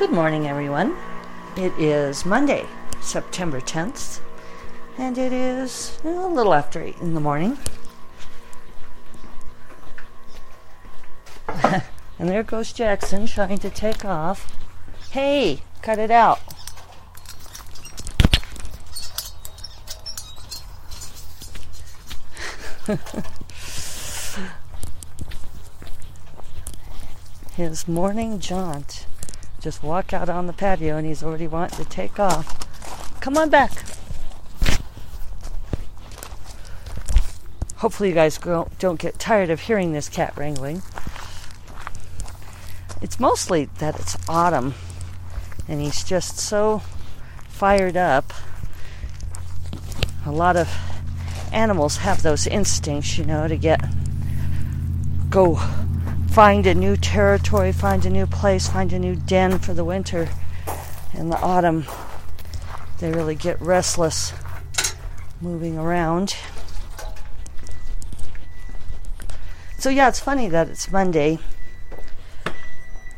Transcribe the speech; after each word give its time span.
Good 0.00 0.12
morning, 0.12 0.48
everyone. 0.48 0.96
It 1.58 1.74
is 1.78 2.24
Monday, 2.24 2.64
September 3.02 3.60
10th, 3.60 4.20
and 4.96 5.18
it 5.18 5.30
is 5.30 6.00
a 6.02 6.08
little 6.08 6.54
after 6.54 6.80
8 6.80 6.96
in 7.02 7.12
the 7.12 7.20
morning. 7.20 7.58
and 11.48 11.82
there 12.18 12.42
goes 12.42 12.72
Jackson 12.72 13.26
trying 13.26 13.58
to 13.58 13.68
take 13.68 14.06
off. 14.06 14.56
Hey, 15.10 15.64
cut 15.82 15.98
it 15.98 16.10
out. 16.10 16.40
His 27.52 27.86
morning 27.86 28.40
jaunt. 28.40 29.04
Just 29.60 29.82
walk 29.82 30.12
out 30.14 30.28
on 30.28 30.46
the 30.46 30.52
patio 30.54 30.96
and 30.96 31.06
he's 31.06 31.22
already 31.22 31.46
wanting 31.46 31.84
to 31.84 31.90
take 31.90 32.18
off. 32.18 33.20
Come 33.20 33.36
on 33.36 33.50
back. 33.50 33.72
Hopefully, 37.76 38.08
you 38.08 38.14
guys 38.14 38.38
don't 38.38 38.98
get 38.98 39.18
tired 39.18 39.50
of 39.50 39.60
hearing 39.60 39.92
this 39.92 40.08
cat 40.08 40.32
wrangling. 40.36 40.82
It's 43.02 43.20
mostly 43.20 43.66
that 43.78 43.98
it's 44.00 44.16
autumn 44.28 44.74
and 45.68 45.80
he's 45.80 46.04
just 46.04 46.38
so 46.38 46.82
fired 47.48 47.96
up. 47.96 48.32
A 50.26 50.32
lot 50.32 50.56
of 50.56 50.68
animals 51.52 51.98
have 51.98 52.22
those 52.22 52.46
instincts, 52.46 53.18
you 53.18 53.24
know, 53.24 53.46
to 53.46 53.56
get 53.56 53.80
go 55.28 55.60
find 56.30 56.64
a 56.64 56.74
new 56.74 56.96
territory, 56.96 57.72
find 57.72 58.06
a 58.06 58.10
new 58.10 58.26
place, 58.26 58.68
find 58.68 58.92
a 58.92 58.98
new 58.98 59.16
den 59.16 59.58
for 59.58 59.74
the 59.74 59.84
winter. 59.84 60.28
In 61.12 61.28
the 61.28 61.38
autumn, 61.40 61.86
they 63.00 63.10
really 63.10 63.34
get 63.34 63.60
restless 63.60 64.32
moving 65.40 65.76
around. 65.76 66.36
So, 69.76 69.90
yeah, 69.90 70.08
it's 70.08 70.20
funny 70.20 70.48
that 70.48 70.68
it's 70.68 70.92
Monday. 70.92 71.40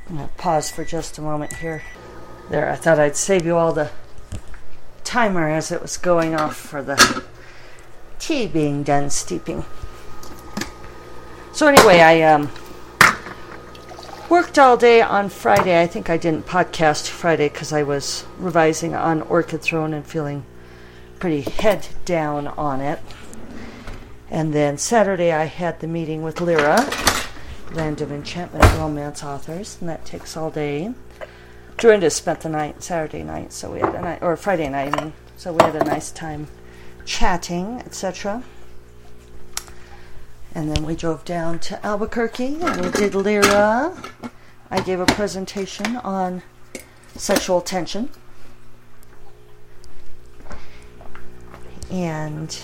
I'm 0.08 0.16
going 0.16 0.28
to 0.28 0.34
pause 0.34 0.70
for 0.70 0.84
just 0.84 1.18
a 1.18 1.20
moment 1.20 1.56
here. 1.56 1.82
There, 2.48 2.70
I 2.70 2.76
thought 2.76 2.98
I'd 2.98 3.16
save 3.16 3.44
you 3.44 3.56
all 3.56 3.72
the 3.72 3.90
timer 5.04 5.50
as 5.50 5.70
it 5.70 5.82
was 5.82 5.98
going 5.98 6.34
off 6.34 6.56
for 6.56 6.82
the 6.82 7.24
tea 8.18 8.46
being 8.46 8.82
done 8.82 9.10
steeping. 9.10 9.64
So, 11.52 11.66
anyway, 11.66 12.00
I 12.00 12.22
um, 12.22 12.50
Worked 14.32 14.58
all 14.58 14.78
day 14.78 15.02
on 15.02 15.28
Friday. 15.28 15.78
I 15.78 15.86
think 15.86 16.08
I 16.08 16.16
didn't 16.16 16.46
podcast 16.46 17.06
Friday 17.06 17.50
because 17.50 17.70
I 17.70 17.82
was 17.82 18.24
revising 18.38 18.94
on 18.94 19.20
Orchid 19.20 19.60
Throne 19.60 19.92
and 19.92 20.06
feeling 20.06 20.46
pretty 21.18 21.42
head 21.42 21.88
down 22.06 22.46
on 22.46 22.80
it. 22.80 22.98
And 24.30 24.54
then 24.54 24.78
Saturday 24.78 25.32
I 25.32 25.44
had 25.44 25.80
the 25.80 25.86
meeting 25.86 26.22
with 26.22 26.40
LERA, 26.40 26.78
Land 27.72 28.00
of 28.00 28.10
Enchantment 28.10 28.64
romance 28.78 29.22
authors, 29.22 29.76
and 29.80 29.90
that 29.90 30.06
takes 30.06 30.34
all 30.34 30.50
day. 30.50 30.94
Darynda 31.76 32.10
spent 32.10 32.40
the 32.40 32.48
night 32.48 32.82
Saturday 32.82 33.24
night, 33.24 33.52
so 33.52 33.70
we 33.70 33.80
had 33.80 33.94
a 33.94 34.00
night 34.00 34.22
or 34.22 34.34
Friday 34.38 34.70
night, 34.70 34.98
I 34.98 35.04
mean, 35.04 35.12
so 35.36 35.52
we 35.52 35.62
had 35.62 35.76
a 35.76 35.84
nice 35.84 36.10
time 36.10 36.46
chatting, 37.04 37.80
etc. 37.80 38.42
And 40.54 40.74
then 40.74 40.84
we 40.84 40.94
drove 40.94 41.24
down 41.24 41.58
to 41.60 41.84
Albuquerque 41.84 42.58
and 42.60 42.80
we 42.80 42.90
did 42.90 43.14
LERA. 43.14 43.96
I 44.70 44.80
gave 44.80 45.00
a 45.00 45.06
presentation 45.06 45.96
on 45.96 46.42
sexual 47.14 47.60
tension. 47.60 48.10
And 51.90 52.58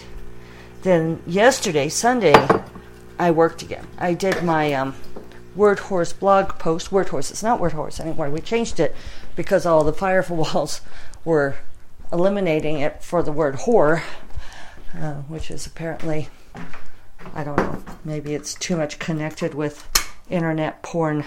then 0.82 1.22
yesterday, 1.26 1.88
Sunday, 1.88 2.34
I 3.18 3.30
worked 3.30 3.62
again. 3.62 3.86
I 3.98 4.14
did 4.14 4.42
my 4.42 4.72
um, 4.72 4.94
Word 5.54 5.78
Whores 5.78 6.18
blog 6.18 6.58
post. 6.58 6.92
Word 6.92 7.08
Whores, 7.08 7.30
it's 7.30 7.42
not 7.42 7.60
Word 7.60 7.72
Whores 7.72 8.00
anymore. 8.00 8.30
We 8.30 8.40
changed 8.40 8.80
it 8.80 8.94
because 9.36 9.66
all 9.66 9.84
the 9.84 9.92
firewalls 9.92 10.80
were 11.24 11.56
eliminating 12.12 12.78
it 12.78 13.02
for 13.02 13.22
the 13.22 13.32
word 13.32 13.54
whore, 13.56 14.02
uh, 14.94 15.14
which 15.28 15.50
is 15.50 15.66
apparently 15.66 16.28
I 17.34 17.44
don't 17.44 17.56
know, 17.56 17.82
maybe 18.04 18.34
it's 18.34 18.54
too 18.54 18.76
much 18.76 18.98
connected 18.98 19.54
with 19.54 19.88
internet 20.30 20.82
porn. 20.82 21.24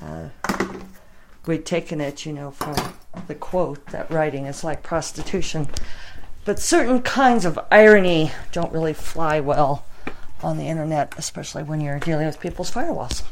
Uh, 0.00 0.28
we'd 1.46 1.64
taken 1.64 2.00
it, 2.00 2.26
you 2.26 2.32
know, 2.32 2.50
from 2.50 2.76
the 3.26 3.34
quote 3.34 3.84
that 3.86 4.10
writing 4.10 4.46
is 4.46 4.64
like 4.64 4.82
prostitution. 4.82 5.68
But 6.44 6.60
certain 6.60 7.02
kinds 7.02 7.44
of 7.44 7.58
irony 7.70 8.32
don't 8.52 8.72
really 8.72 8.92
fly 8.92 9.40
well 9.40 9.84
on 10.42 10.58
the 10.58 10.68
internet, 10.68 11.14
especially 11.16 11.62
when 11.62 11.80
you're 11.80 11.98
dealing 11.98 12.26
with 12.26 12.40
people's 12.40 12.70
firewalls. 12.70 13.22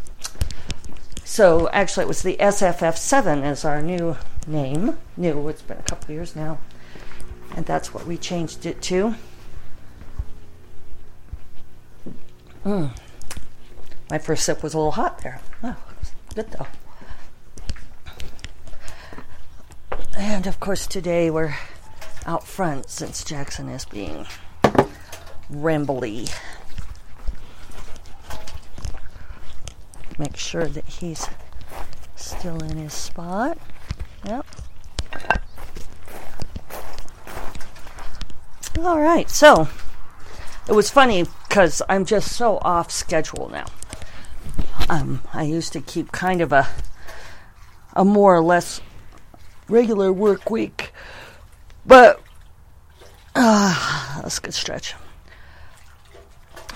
So 1.25 1.69
actually, 1.71 2.05
it 2.05 2.09
was 2.09 2.23
the 2.23 2.37
SFF7 2.39 3.43
as 3.43 3.65
our 3.65 3.83
new 3.83 4.17
name. 4.47 4.99
New, 5.17 5.49
it's 5.49 5.63
been 5.63 5.79
a 5.79 5.83
couple 5.83 6.15
years 6.15 6.37
now. 6.37 6.59
And 7.57 7.67
that's 7.67 7.95
what 7.95 8.07
we 8.07 8.17
changed 8.17 8.67
it 8.67 8.83
to. 8.83 9.15
Mm. 12.65 12.97
My 14.11 14.19
first 14.19 14.45
sip 14.45 14.63
was 14.63 14.73
a 14.73 14.79
little 14.79 14.93
hot 14.93 15.19
there. 15.19 15.41
Oh, 15.63 15.77
good 16.35 16.51
though. 16.51 16.67
And 20.17 20.47
of 20.47 20.61
course, 20.61 20.87
today 20.87 21.31
we're 21.31 21.55
out 22.25 22.47
front 22.47 22.89
since 22.89 23.23
Jackson 23.23 23.69
is 23.69 23.85
being 23.85 24.27
rambly. 25.53 26.33
Make 30.19 30.37
sure 30.37 30.67
that 30.67 30.87
he's 30.87 31.29
still 32.17 32.63
in 32.63 32.79
his 32.79 32.95
spot. 32.95 33.59
Yep. 34.25 34.47
All 38.79 39.01
right, 39.01 39.29
so 39.29 39.69
it 40.69 40.73
was 40.73 40.91
funny 40.91 41.27
because 41.55 41.81
I'm 41.89 42.05
just 42.05 42.33
so 42.33 42.59
off 42.63 42.91
schedule 42.91 43.49
now. 43.49 43.67
Um, 44.89 45.23
I 45.33 45.45
used 45.45 45.73
to 45.75 45.81
keep 45.81 46.11
kind 46.11 46.41
of 46.41 46.53
a 46.53 46.67
a 47.93 48.05
more 48.05 48.35
or 48.35 48.43
less 48.43 48.81
regular 49.69 50.13
work 50.13 50.51
week, 50.51 50.93
but 51.87 52.21
uh, 53.37 54.21
that's 54.21 54.39
a 54.39 54.41
good 54.41 54.55
stretch. 54.55 54.97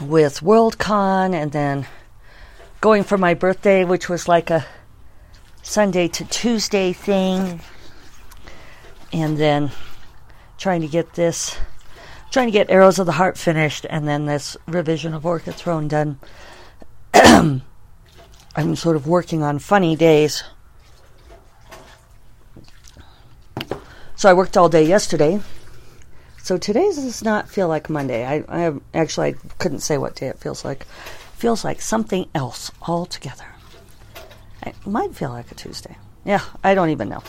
With 0.01 0.43
Worldcon 0.43 1.35
and 1.35 1.51
then 1.51 1.89
going 2.81 3.03
for 3.03 3.19
my 3.19 3.35
birthday, 3.35 3.83
which 3.83 4.09
was 4.09 4.29
like 4.29 4.49
a 4.49 4.65
Sunday 5.61 6.07
to 6.07 6.25
Tuesday 6.25 6.93
thing, 6.93 7.61
and 9.13 9.39
then 9.39 9.73
trying 10.57 10.83
to 10.83 10.89
get 10.89 11.15
this 11.15 11.57
trying 12.31 12.47
to 12.47 12.53
get 12.53 12.71
Arrows 12.71 12.99
of 12.99 13.07
the 13.07 13.13
Heart 13.13 13.39
finished 13.39 13.87
and 13.89 14.07
then 14.07 14.27
this 14.27 14.57
revision 14.67 15.15
of 15.15 15.25
Orchid 15.25 15.55
Throne 15.55 15.89
done. 15.89 16.19
I'm 17.15 18.77
sort 18.77 18.97
of 18.97 19.07
working 19.07 19.43
on 19.43 19.59
funny 19.59 19.97
days. 19.97 20.43
So 24.17 24.29
I 24.29 24.33
worked 24.33 24.57
all 24.57 24.69
day 24.69 24.85
yesterday. 24.85 25.41
So 26.43 26.59
today 26.59 26.91
does 26.93 27.23
not 27.23 27.49
feel 27.49 27.69
like 27.69 27.89
Monday. 27.89 28.27
I, 28.27 28.45
I 28.49 28.61
have, 28.61 28.81
actually 28.95 29.29
I 29.29 29.35
couldn't 29.59 29.81
say 29.81 29.99
what 29.99 30.17
day 30.17 30.27
it 30.27 30.39
feels 30.39 30.65
like. 30.65 30.83
It 30.83 30.87
feels 31.37 31.65
like 31.65 31.81
something 31.81 32.29
else 32.35 32.73
altogether. 32.83 33.47
It 34.67 34.75
might 34.87 35.15
feel 35.15 35.31
like 35.31 35.53
a 35.53 35.55
Tuesday. 35.55 35.97
Yeah, 36.25 36.43
I 36.65 36.75
don't 36.75 36.91
even 36.91 37.09
know. 37.09 37.23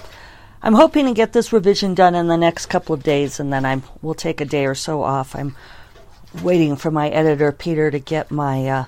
I'm 0.62 0.74
hoping 0.74 1.06
to 1.06 1.14
get 1.14 1.32
this 1.32 1.54
revision 1.54 1.94
done 1.94 2.16
in 2.16 2.28
the 2.28 2.38
next 2.38 2.66
couple 2.66 2.94
of 2.94 3.02
days, 3.02 3.40
and 3.40 3.52
then 3.52 3.66
I 3.66 3.82
will 4.02 4.14
take 4.14 4.42
a 4.42 4.46
day 4.46 4.66
or 4.66 4.76
so 4.76 5.04
off. 5.04 5.34
I'm 5.36 5.56
waiting 6.44 6.76
for 6.76 6.92
my 6.92 7.10
editor 7.10 7.52
Peter 7.54 7.90
to 7.90 8.00
get 8.00 8.30
my 8.30 8.68
uh, 8.68 8.86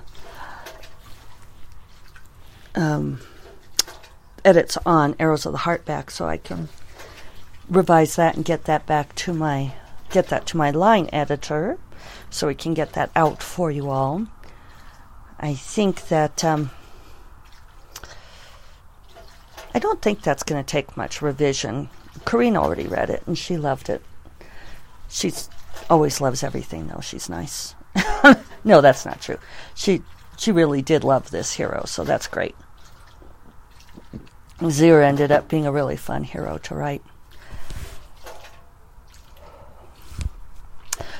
um, 2.74 3.20
edits 4.44 4.76
on 4.84 5.16
Arrows 5.18 5.46
of 5.46 5.52
the 5.52 5.58
Heart 5.58 5.86
back, 5.86 6.10
so 6.10 6.26
I 6.26 6.36
can 6.36 6.68
revise 7.70 8.16
that 8.16 8.36
and 8.36 8.44
get 8.44 8.64
that 8.64 8.84
back 8.84 9.14
to 9.14 9.32
my 9.32 9.74
get 10.10 10.28
that 10.28 10.44
to 10.44 10.58
my 10.58 10.70
line 10.70 11.08
editor, 11.10 11.78
so 12.28 12.48
we 12.48 12.54
can 12.54 12.74
get 12.74 12.92
that 12.92 13.10
out 13.16 13.42
for 13.42 13.70
you 13.70 13.88
all. 13.88 14.26
I 15.40 15.54
think 15.54 16.08
that. 16.08 16.44
Um, 16.44 16.70
I 19.74 19.78
don't 19.78 20.02
think 20.02 20.22
that's 20.22 20.42
going 20.42 20.62
to 20.62 20.68
take 20.68 20.96
much 20.96 21.22
revision. 21.22 21.88
Corrine 22.20 22.56
already 22.56 22.86
read 22.86 23.10
it 23.10 23.22
and 23.26 23.36
she 23.36 23.56
loved 23.56 23.88
it. 23.88 24.02
She's 25.08 25.48
always 25.88 26.20
loves 26.20 26.42
everything 26.42 26.88
though. 26.88 27.00
She's 27.00 27.28
nice. 27.28 27.74
no, 28.64 28.80
that's 28.80 29.04
not 29.04 29.20
true. 29.20 29.38
She 29.74 30.02
she 30.38 30.50
really 30.50 30.82
did 30.82 31.04
love 31.04 31.30
this 31.30 31.52
hero, 31.52 31.84
so 31.86 32.04
that's 32.04 32.26
great. 32.26 32.56
Zyr 34.58 35.02
ended 35.02 35.30
up 35.30 35.48
being 35.48 35.66
a 35.66 35.72
really 35.72 35.96
fun 35.96 36.24
hero 36.24 36.58
to 36.58 36.74
write. 36.74 37.02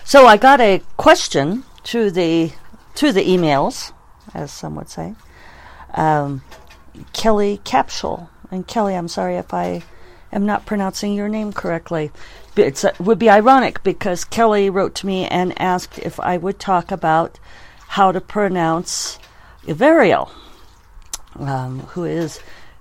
So 0.05 0.27
I 0.27 0.37
got 0.37 0.61
a 0.61 0.83
question 0.97 1.65
through 1.85 2.13
the 2.13 2.53
through 2.95 3.13
the 3.13 3.25
emails, 3.25 3.93
as 4.35 4.51
some 4.53 4.75
would 4.77 4.89
say. 4.89 5.15
Um, 5.95 6.43
Kelly 7.13 7.61
Capsule 7.65 8.29
and 8.53 8.67
Kelly, 8.67 8.95
I'm 8.95 9.09
sorry 9.09 9.37
if 9.37 9.55
I 9.55 9.83
am 10.31 10.45
not 10.45 10.67
pronouncing 10.67 11.15
your 11.15 11.29
name 11.29 11.55
correctly. 11.55 12.13
It 12.55 12.85
would 13.01 13.19
be 13.19 13.31
ironic 13.31 13.83
because 13.83 14.25
Kelly 14.25 14.69
wrote 14.69 14.95
to 14.97 15.07
me 15.07 15.25
and 15.25 15.59
asked 15.61 15.99
if 15.99 16.21
I 16.21 16.37
would 16.37 16.59
talk 16.59 16.93
about 16.93 17.41
how 17.89 18.13
to 18.13 18.21
pronounce 18.21 19.19
Ivariel, 19.67 20.31
um, 21.37 21.81
who 21.81 22.05
is 22.05 22.41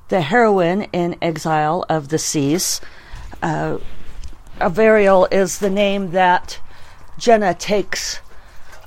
the 0.09 0.19
heroine 0.19 0.83
in 0.91 1.15
Exile 1.21 1.85
of 1.87 2.09
the 2.09 2.19
Seas. 2.19 2.81
Uh, 3.41 3.77
is 4.59 5.59
the 5.59 5.69
name 5.69 6.11
that 6.11 6.59
Jenna 7.17 7.53
takes 7.53 8.19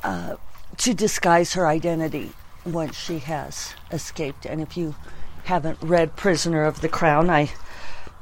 uh, 0.02 0.36
to 0.76 0.92
disguise 0.92 1.54
her 1.54 1.66
identity 1.66 2.32
once 2.66 2.94
she 2.96 3.20
has 3.20 3.74
escaped. 3.90 4.44
And 4.44 4.60
if 4.60 4.76
you 4.76 4.94
haven't 5.44 5.78
read 5.82 6.16
Prisoner 6.16 6.64
of 6.64 6.80
the 6.80 6.88
Crown, 6.88 7.30
I 7.30 7.50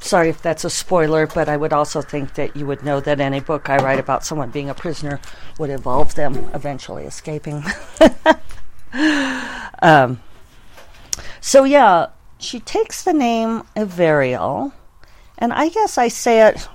sorry 0.03 0.29
if 0.29 0.43
that's 0.43 0.65
a 0.65 0.71
spoiler, 0.71 1.27
but 1.27 1.49
I 1.49 1.57
would 1.57 1.73
also 1.73 2.03
think 2.03 2.35
that 2.35 2.57
you 2.57 2.67
would 2.67 2.85
know 2.85 3.01
that 3.01 3.21
any 3.21 3.41
book 3.41 3.71
I 3.71 3.77
write 3.77 3.99
about 3.99 4.25
someone 4.25 4.51
being 4.51 4.69
a 4.69 4.75
prisoner 4.75 5.21
would 5.59 5.71
involve 5.71 6.15
them 6.15 6.51
eventually 6.55 7.05
escaping. 7.05 7.65
um, 9.83 10.21
so 11.41 11.65
yeah, 11.65 12.09
she 12.39 12.61
takes 12.61 13.03
the 13.03 13.13
name 13.13 13.63
Ivariel, 13.77 14.73
and 15.39 15.53
I 15.53 15.69
guess 15.69 15.99
I 15.99 16.09
say 16.09 16.47
it. 16.49 16.69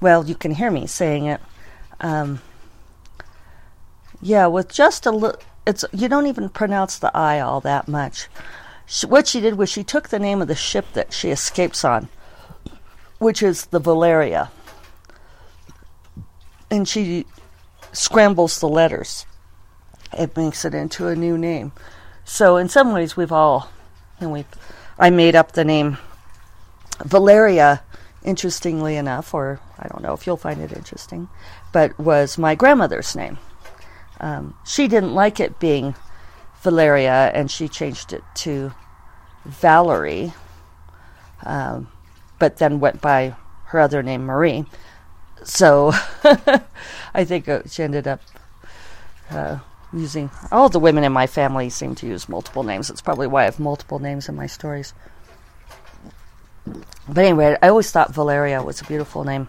Well, 0.00 0.26
you 0.26 0.34
can 0.34 0.52
hear 0.52 0.70
me 0.70 0.86
saying 0.86 1.26
it. 1.26 1.40
Um, 2.00 2.40
yeah, 4.20 4.46
with 4.46 4.72
just 4.72 5.06
a 5.06 5.10
little. 5.10 5.40
It's 5.66 5.84
you 5.92 6.08
don't 6.08 6.26
even 6.26 6.48
pronounce 6.48 6.98
the 6.98 7.14
I 7.16 7.40
all 7.40 7.60
that 7.62 7.88
much. 7.88 8.28
She, 8.86 9.06
what 9.06 9.26
she 9.26 9.40
did 9.40 9.58
was 9.58 9.68
she 9.68 9.84
took 9.84 10.08
the 10.08 10.18
name 10.18 10.40
of 10.40 10.48
the 10.48 10.54
ship 10.54 10.86
that 10.94 11.12
she 11.12 11.30
escapes 11.30 11.84
on, 11.84 12.08
which 13.18 13.42
is 13.42 13.66
the 13.66 13.80
Valeria, 13.80 14.50
and 16.70 16.88
she 16.88 17.26
scrambles 17.92 18.60
the 18.60 18.68
letters. 18.68 19.26
It 20.16 20.36
makes 20.36 20.64
it 20.64 20.74
into 20.74 21.08
a 21.08 21.16
new 21.16 21.36
name. 21.36 21.72
So 22.24 22.56
in 22.56 22.68
some 22.68 22.92
ways, 22.92 23.16
we've 23.16 23.32
all, 23.32 23.70
and 24.20 24.32
we, 24.32 24.44
I 24.98 25.10
made 25.10 25.34
up 25.34 25.52
the 25.52 25.64
name 25.64 25.98
Valeria. 27.04 27.82
Interestingly 28.24 28.96
enough, 28.96 29.32
or 29.34 29.60
I 29.78 29.86
don't 29.86 30.02
know 30.02 30.12
if 30.12 30.26
you'll 30.26 30.36
find 30.36 30.60
it 30.60 30.72
interesting, 30.72 31.28
but 31.70 31.96
was 31.96 32.36
my 32.36 32.56
grandmother's 32.56 33.14
name. 33.14 33.38
Um, 34.20 34.56
she 34.66 34.88
didn't 34.88 35.14
like 35.14 35.38
it 35.38 35.60
being 35.60 35.94
Valeria, 36.66 37.30
and 37.32 37.48
she 37.48 37.68
changed 37.68 38.12
it 38.12 38.24
to 38.34 38.72
Valerie, 39.44 40.32
um, 41.44 41.86
but 42.40 42.56
then 42.56 42.80
went 42.80 43.00
by 43.00 43.36
her 43.66 43.78
other 43.78 44.02
name, 44.02 44.26
Marie. 44.26 44.64
So 45.44 45.92
I 47.14 47.24
think 47.24 47.48
uh, 47.48 47.62
she 47.68 47.84
ended 47.84 48.08
up 48.08 48.20
uh, 49.30 49.60
using. 49.92 50.28
All 50.50 50.68
the 50.68 50.80
women 50.80 51.04
in 51.04 51.12
my 51.12 51.28
family 51.28 51.70
seem 51.70 51.94
to 51.94 52.06
use 52.08 52.28
multiple 52.28 52.64
names. 52.64 52.90
It's 52.90 53.00
probably 53.00 53.28
why 53.28 53.42
I 53.42 53.44
have 53.44 53.60
multiple 53.60 54.00
names 54.00 54.28
in 54.28 54.34
my 54.34 54.48
stories. 54.48 54.92
But 57.08 57.24
anyway, 57.24 57.56
I 57.62 57.68
always 57.68 57.92
thought 57.92 58.12
Valeria 58.12 58.60
was 58.60 58.80
a 58.80 58.84
beautiful 58.86 59.22
name. 59.22 59.46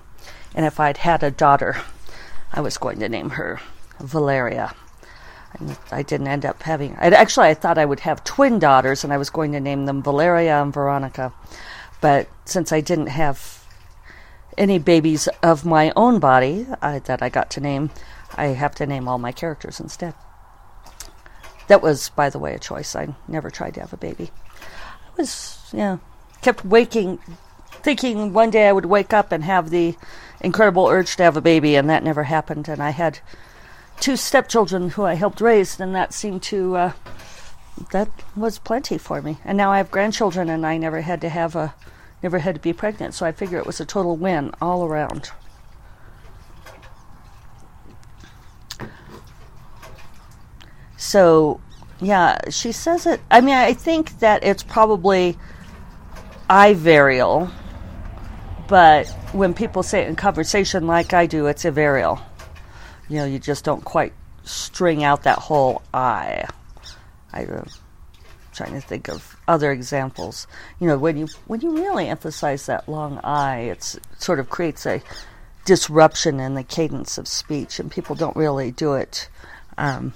And 0.54 0.68
if 0.68 0.80
I'd 0.80 0.98
had 0.98 1.24
a 1.24 1.32
daughter, 1.32 1.78
I 2.54 2.62
was 2.62 2.78
going 2.78 3.00
to 3.00 3.10
name 3.10 3.32
her 3.32 3.60
Valeria. 4.00 4.76
I 5.92 6.04
didn't 6.04 6.28
end 6.28 6.46
up 6.46 6.62
having. 6.64 6.96
I'd, 6.98 7.14
actually, 7.14 7.48
I 7.48 7.54
thought 7.54 7.78
I 7.78 7.86
would 7.86 8.02
have 8.02 8.24
twin 8.24 8.60
daughters, 8.60 9.04
and 9.04 9.12
I 9.12 9.18
was 9.18 9.30
going 9.30 9.54
to 9.54 9.60
name 9.60 9.86
them 9.86 10.04
Valeria 10.04 10.62
and 10.62 10.74
Veronica. 10.74 11.34
But 12.02 12.28
since 12.46 12.72
I 12.72 12.82
didn't 12.82 13.08
have 13.08 13.66
any 14.58 14.80
babies 14.80 15.28
of 15.42 15.66
my 15.66 15.92
own 15.96 16.20
body 16.20 16.68
I, 16.82 17.00
that 17.00 17.22
I 17.22 17.30
got 17.30 17.50
to 17.52 17.62
name, 17.62 17.92
I 18.36 18.48
have 18.48 18.76
to 18.76 18.86
name 18.86 19.08
all 19.08 19.18
my 19.18 19.32
characters 19.32 19.80
instead. 19.80 20.14
That 21.68 21.82
was, 21.82 22.10
by 22.10 22.30
the 22.30 22.40
way, 22.40 22.54
a 22.54 22.60
choice. 22.60 22.96
I 22.96 23.16
never 23.28 23.50
tried 23.50 23.74
to 23.76 23.82
have 23.82 23.94
a 23.94 23.98
baby. 23.98 24.32
I 24.62 25.22
was, 25.22 25.70
yeah, 25.74 25.98
kept 26.42 26.64
waking, 26.64 27.20
thinking 27.70 28.34
one 28.34 28.52
day 28.52 28.68
I 28.68 28.74
would 28.74 28.86
wake 28.86 29.14
up 29.14 29.32
and 29.32 29.44
have 29.44 29.70
the 29.70 29.96
incredible 30.40 30.88
urge 30.88 31.16
to 31.18 31.24
have 31.24 31.38
a 31.38 31.42
baby, 31.42 31.76
and 31.76 31.90
that 31.90 32.04
never 32.04 32.24
happened. 32.24 32.68
And 32.68 32.82
I 32.82 32.92
had 32.92 33.20
two 34.00 34.16
stepchildren 34.16 34.90
who 34.92 35.04
I 35.04 35.16
helped 35.16 35.42
raise, 35.42 35.80
and 35.80 35.94
that 35.96 36.14
seemed 36.14 36.44
to 36.44 36.76
uh, 36.76 36.92
that 37.92 38.10
was 38.36 38.60
plenty 38.60 38.98
for 38.98 39.22
me. 39.22 39.38
And 39.46 39.58
now 39.58 39.72
I 39.72 39.78
have 39.78 39.92
grandchildren, 39.92 40.50
and 40.50 40.66
I 40.66 40.78
never 40.78 41.02
had 41.02 41.22
to 41.22 41.30
have 41.30 41.56
a 41.56 41.74
never 42.24 42.40
had 42.40 42.56
to 42.56 42.62
be 42.62 42.74
pregnant, 42.74 43.14
so 43.14 43.26
I 43.26 43.32
figure 43.32 43.58
it 43.58 43.66
was 43.66 43.80
a 43.80 43.86
total 43.86 44.16
win 44.16 44.52
all 44.62 44.86
around. 44.86 45.32
So, 51.00 51.62
yeah, 52.02 52.50
she 52.50 52.72
says 52.72 53.06
it. 53.06 53.22
I 53.30 53.42
mean, 53.42 53.54
I 53.54 53.74
think 53.74 54.20
that 54.20 54.44
it's 54.44 54.64
probably 54.64 55.38
Ivarial, 56.50 57.52
but 58.68 59.08
when 59.32 59.54
people 59.54 59.84
say 59.84 60.02
it 60.02 60.08
in 60.08 60.16
conversation 60.16 60.88
like 60.88 61.14
I 61.14 61.28
do, 61.28 61.46
it's 61.46 61.66
a 61.66 61.72
Ivarial 61.72 62.20
you 63.10 63.18
know, 63.18 63.26
you 63.26 63.40
just 63.40 63.64
don't 63.64 63.84
quite 63.84 64.14
string 64.44 65.04
out 65.04 65.24
that 65.24 65.40
whole 65.40 65.82
I. 65.94 66.46
I'm 67.34 67.54
uh, 67.54 67.64
trying 68.54 68.74
to 68.74 68.82
think 68.82 69.08
of 69.08 69.38
other 69.48 69.72
examples. 69.72 70.48
You 70.80 70.88
know, 70.88 70.98
when 70.98 71.18
you 71.18 71.28
when 71.46 71.62
you 71.62 71.76
really 71.76 72.08
emphasize 72.08 72.66
that 72.66 72.90
long 72.90 73.20
I, 73.24 73.60
it 73.60 74.00
sort 74.18 74.40
of 74.40 74.50
creates 74.50 74.86
a 74.86 75.02
disruption 75.66 76.40
in 76.40 76.56
the 76.56 76.64
cadence 76.64 77.18
of 77.18 77.28
speech, 77.28 77.80
and 77.80 77.92
people 77.92 78.16
don't 78.16 78.36
really 78.36 78.72
do 78.72 78.94
it 78.94 79.30
um, 79.78 80.14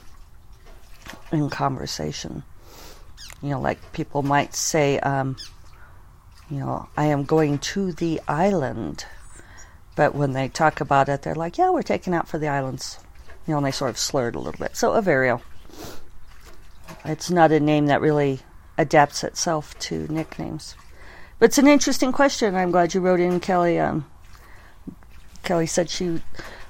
in 1.31 1.49
conversation. 1.49 2.43
You 3.41 3.49
know, 3.51 3.61
like 3.61 3.91
people 3.93 4.21
might 4.21 4.53
say, 4.53 4.99
um, 4.99 5.37
you 6.49 6.59
know, 6.59 6.87
I 6.97 7.05
am 7.05 7.23
going 7.23 7.59
to 7.59 7.91
the 7.91 8.21
island 8.27 9.05
but 10.01 10.15
when 10.15 10.33
they 10.33 10.49
talk 10.49 10.81
about 10.81 11.09
it, 11.09 11.21
they're 11.21 11.35
like, 11.35 11.59
yeah, 11.59 11.69
we're 11.69 11.83
taking 11.83 12.15
out 12.15 12.27
for 12.27 12.39
the 12.39 12.47
islands. 12.47 12.97
You 13.45 13.51
know, 13.51 13.57
and 13.57 13.67
they 13.67 13.71
sort 13.71 13.91
of 13.91 13.99
slurred 13.99 14.33
a 14.33 14.39
little 14.39 14.57
bit. 14.57 14.75
So, 14.75 14.93
Ivariel. 14.93 15.41
It's 17.05 17.29
not 17.29 17.51
a 17.51 17.59
name 17.59 17.85
that 17.85 18.01
really 18.01 18.39
adapts 18.79 19.23
itself 19.23 19.77
to 19.81 20.07
nicknames. 20.11 20.73
But 21.37 21.49
it's 21.49 21.59
an 21.59 21.67
interesting 21.67 22.11
question. 22.11 22.55
I'm 22.55 22.71
glad 22.71 22.95
you 22.95 22.99
wrote 22.99 23.19
in, 23.19 23.39
Kelly. 23.39 23.79
Um, 23.79 24.07
Kelly 25.43 25.67
said 25.67 25.87
she 25.87 26.23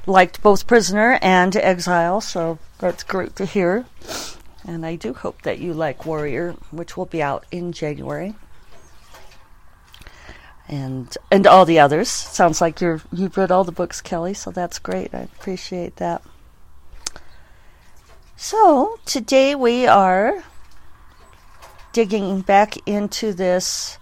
liked 0.06 0.42
both 0.42 0.68
Prisoner 0.68 1.18
and 1.22 1.56
Exile, 1.56 2.20
so 2.20 2.60
that's 2.80 3.04
great 3.04 3.38
to 3.38 3.46
hear. 3.46 3.86
And 4.68 4.86
I 4.86 4.98
do 4.98 5.14
hope 5.14 5.44
that 5.44 5.60
you 5.60 5.74
like 5.74 6.06
Warrior, 6.06 6.52
which 6.70 6.98
will 6.98 7.06
be 7.06 7.24
out 7.24 7.46
in 7.50 7.72
January 7.72 8.36
and 10.68 11.18
and 11.32 11.48
all 11.48 11.66
the 11.66 11.80
others. 11.80 12.10
Sounds 12.10 12.62
like 12.62 12.82
you're 12.82 13.02
you've 13.12 13.38
read 13.38 13.52
all 13.52 13.64
the 13.64 13.72
books, 13.72 14.02
Kelly, 14.02 14.34
so 14.34 14.52
that's 14.52 14.80
great. 14.80 15.14
I 15.14 15.22
appreciate 15.22 15.98
that. 15.98 16.22
So 18.36 19.00
today 19.06 19.54
we 19.54 19.86
are 19.86 20.44
digging 21.94 22.42
back 22.42 22.76
into 22.88 23.34
this 23.34 23.98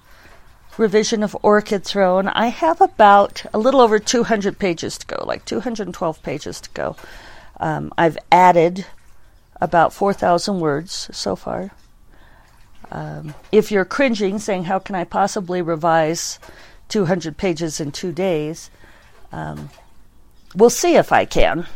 revision 0.77 1.23
of 1.23 1.35
Orchid 1.41 1.83
Throne. 1.83 2.27
I 2.29 2.47
have 2.47 2.79
about 2.79 3.43
a 3.53 3.59
little 3.59 3.81
over 3.81 3.99
200 3.99 4.57
pages 4.57 4.97
to 4.99 5.05
go, 5.05 5.23
like 5.25 5.43
212 5.45 6.23
pages 6.23 6.61
to 6.61 6.69
go. 6.71 6.95
Um, 7.59 7.91
I've 7.97 8.17
added 8.31 8.85
about 9.59 9.91
4,000 9.91 10.59
words 10.59 11.09
so 11.11 11.35
far. 11.35 11.71
Um, 12.91 13.35
if 13.51 13.71
you're 13.71 13.85
cringing, 13.85 14.39
saying, 14.39 14.65
How 14.65 14.79
can 14.79 14.95
I 14.95 15.03
possibly 15.03 15.61
revise 15.61 16.39
200 16.89 17.37
pages 17.37 17.79
in 17.79 17.91
two 17.91 18.11
days? 18.11 18.69
Um, 19.31 19.69
we'll 20.55 20.69
see 20.69 20.95
if 20.95 21.11
I 21.11 21.25
can. 21.25 21.67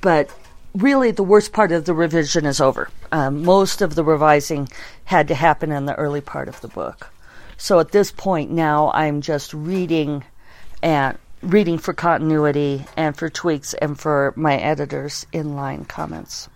But 0.00 0.30
really, 0.74 1.10
the 1.10 1.22
worst 1.22 1.52
part 1.52 1.72
of 1.72 1.84
the 1.84 1.94
revision 1.94 2.46
is 2.46 2.60
over. 2.60 2.90
Um, 3.12 3.42
most 3.42 3.82
of 3.82 3.94
the 3.94 4.04
revising 4.04 4.68
had 5.04 5.28
to 5.28 5.34
happen 5.34 5.72
in 5.72 5.86
the 5.86 5.94
early 5.94 6.20
part 6.20 6.48
of 6.48 6.60
the 6.60 6.68
book. 6.68 7.10
So 7.56 7.80
at 7.80 7.92
this 7.92 8.12
point 8.12 8.50
now, 8.50 8.90
I'm 8.92 9.20
just 9.20 9.52
reading 9.52 10.24
and 10.82 11.18
reading 11.42 11.78
for 11.78 11.92
continuity 11.92 12.84
and 12.96 13.16
for 13.16 13.28
tweaks 13.28 13.74
and 13.74 13.98
for 13.98 14.32
my 14.36 14.56
editor's 14.56 15.26
inline 15.32 15.88
comments. 15.88 16.48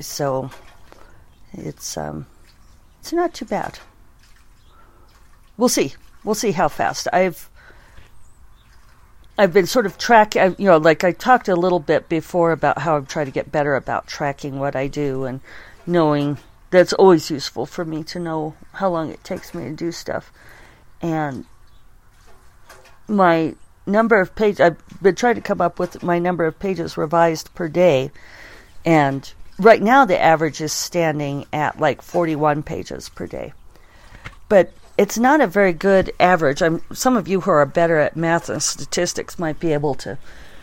So 0.00 0.50
it's 1.52 1.96
um, 1.96 2.26
it's 3.00 3.12
not 3.12 3.34
too 3.34 3.44
bad. 3.44 3.78
We'll 5.56 5.68
see. 5.68 5.94
We'll 6.24 6.34
see 6.34 6.52
how 6.52 6.68
fast. 6.68 7.08
I've 7.12 7.48
I've 9.38 9.52
been 9.52 9.66
sort 9.66 9.86
of 9.86 9.98
tracking, 9.98 10.56
you 10.58 10.66
know, 10.66 10.78
like 10.78 11.04
I 11.04 11.12
talked 11.12 11.48
a 11.48 11.56
little 11.56 11.78
bit 11.78 12.08
before 12.08 12.52
about 12.52 12.78
how 12.78 12.96
I'm 12.96 13.06
trying 13.06 13.26
to 13.26 13.32
get 13.32 13.52
better 13.52 13.74
about 13.74 14.06
tracking 14.06 14.58
what 14.58 14.74
I 14.74 14.86
do 14.86 15.24
and 15.24 15.40
knowing 15.86 16.38
that's 16.70 16.94
always 16.94 17.30
useful 17.30 17.66
for 17.66 17.84
me 17.84 18.02
to 18.04 18.18
know 18.18 18.54
how 18.72 18.88
long 18.88 19.10
it 19.10 19.22
takes 19.22 19.54
me 19.54 19.64
to 19.64 19.72
do 19.72 19.92
stuff. 19.92 20.32
And 21.02 21.44
my 23.06 23.54
number 23.86 24.20
of 24.20 24.34
pages, 24.34 24.60
I've 24.60 24.78
been 25.02 25.14
trying 25.14 25.36
to 25.36 25.40
come 25.40 25.60
up 25.60 25.78
with 25.78 26.02
my 26.02 26.18
number 26.18 26.46
of 26.46 26.58
pages 26.58 26.96
revised 26.96 27.54
per 27.54 27.68
day. 27.68 28.10
And 28.84 29.32
right 29.58 29.82
now 29.82 30.04
the 30.04 30.20
average 30.20 30.60
is 30.60 30.72
standing 30.72 31.46
at 31.52 31.80
like 31.80 32.02
41 32.02 32.62
pages 32.62 33.08
per 33.08 33.26
day. 33.26 33.52
But 34.48 34.72
it's 34.98 35.18
not 35.18 35.40
a 35.40 35.46
very 35.46 35.72
good 35.72 36.12
average. 36.18 36.62
I'm, 36.62 36.82
some 36.92 37.16
of 37.16 37.28
you 37.28 37.40
who 37.40 37.50
are 37.50 37.66
better 37.66 37.98
at 37.98 38.16
math 38.16 38.48
and 38.48 38.62
statistics 38.62 39.38
might 39.38 39.60
be 39.60 39.72
able 39.72 39.94
to 39.96 40.18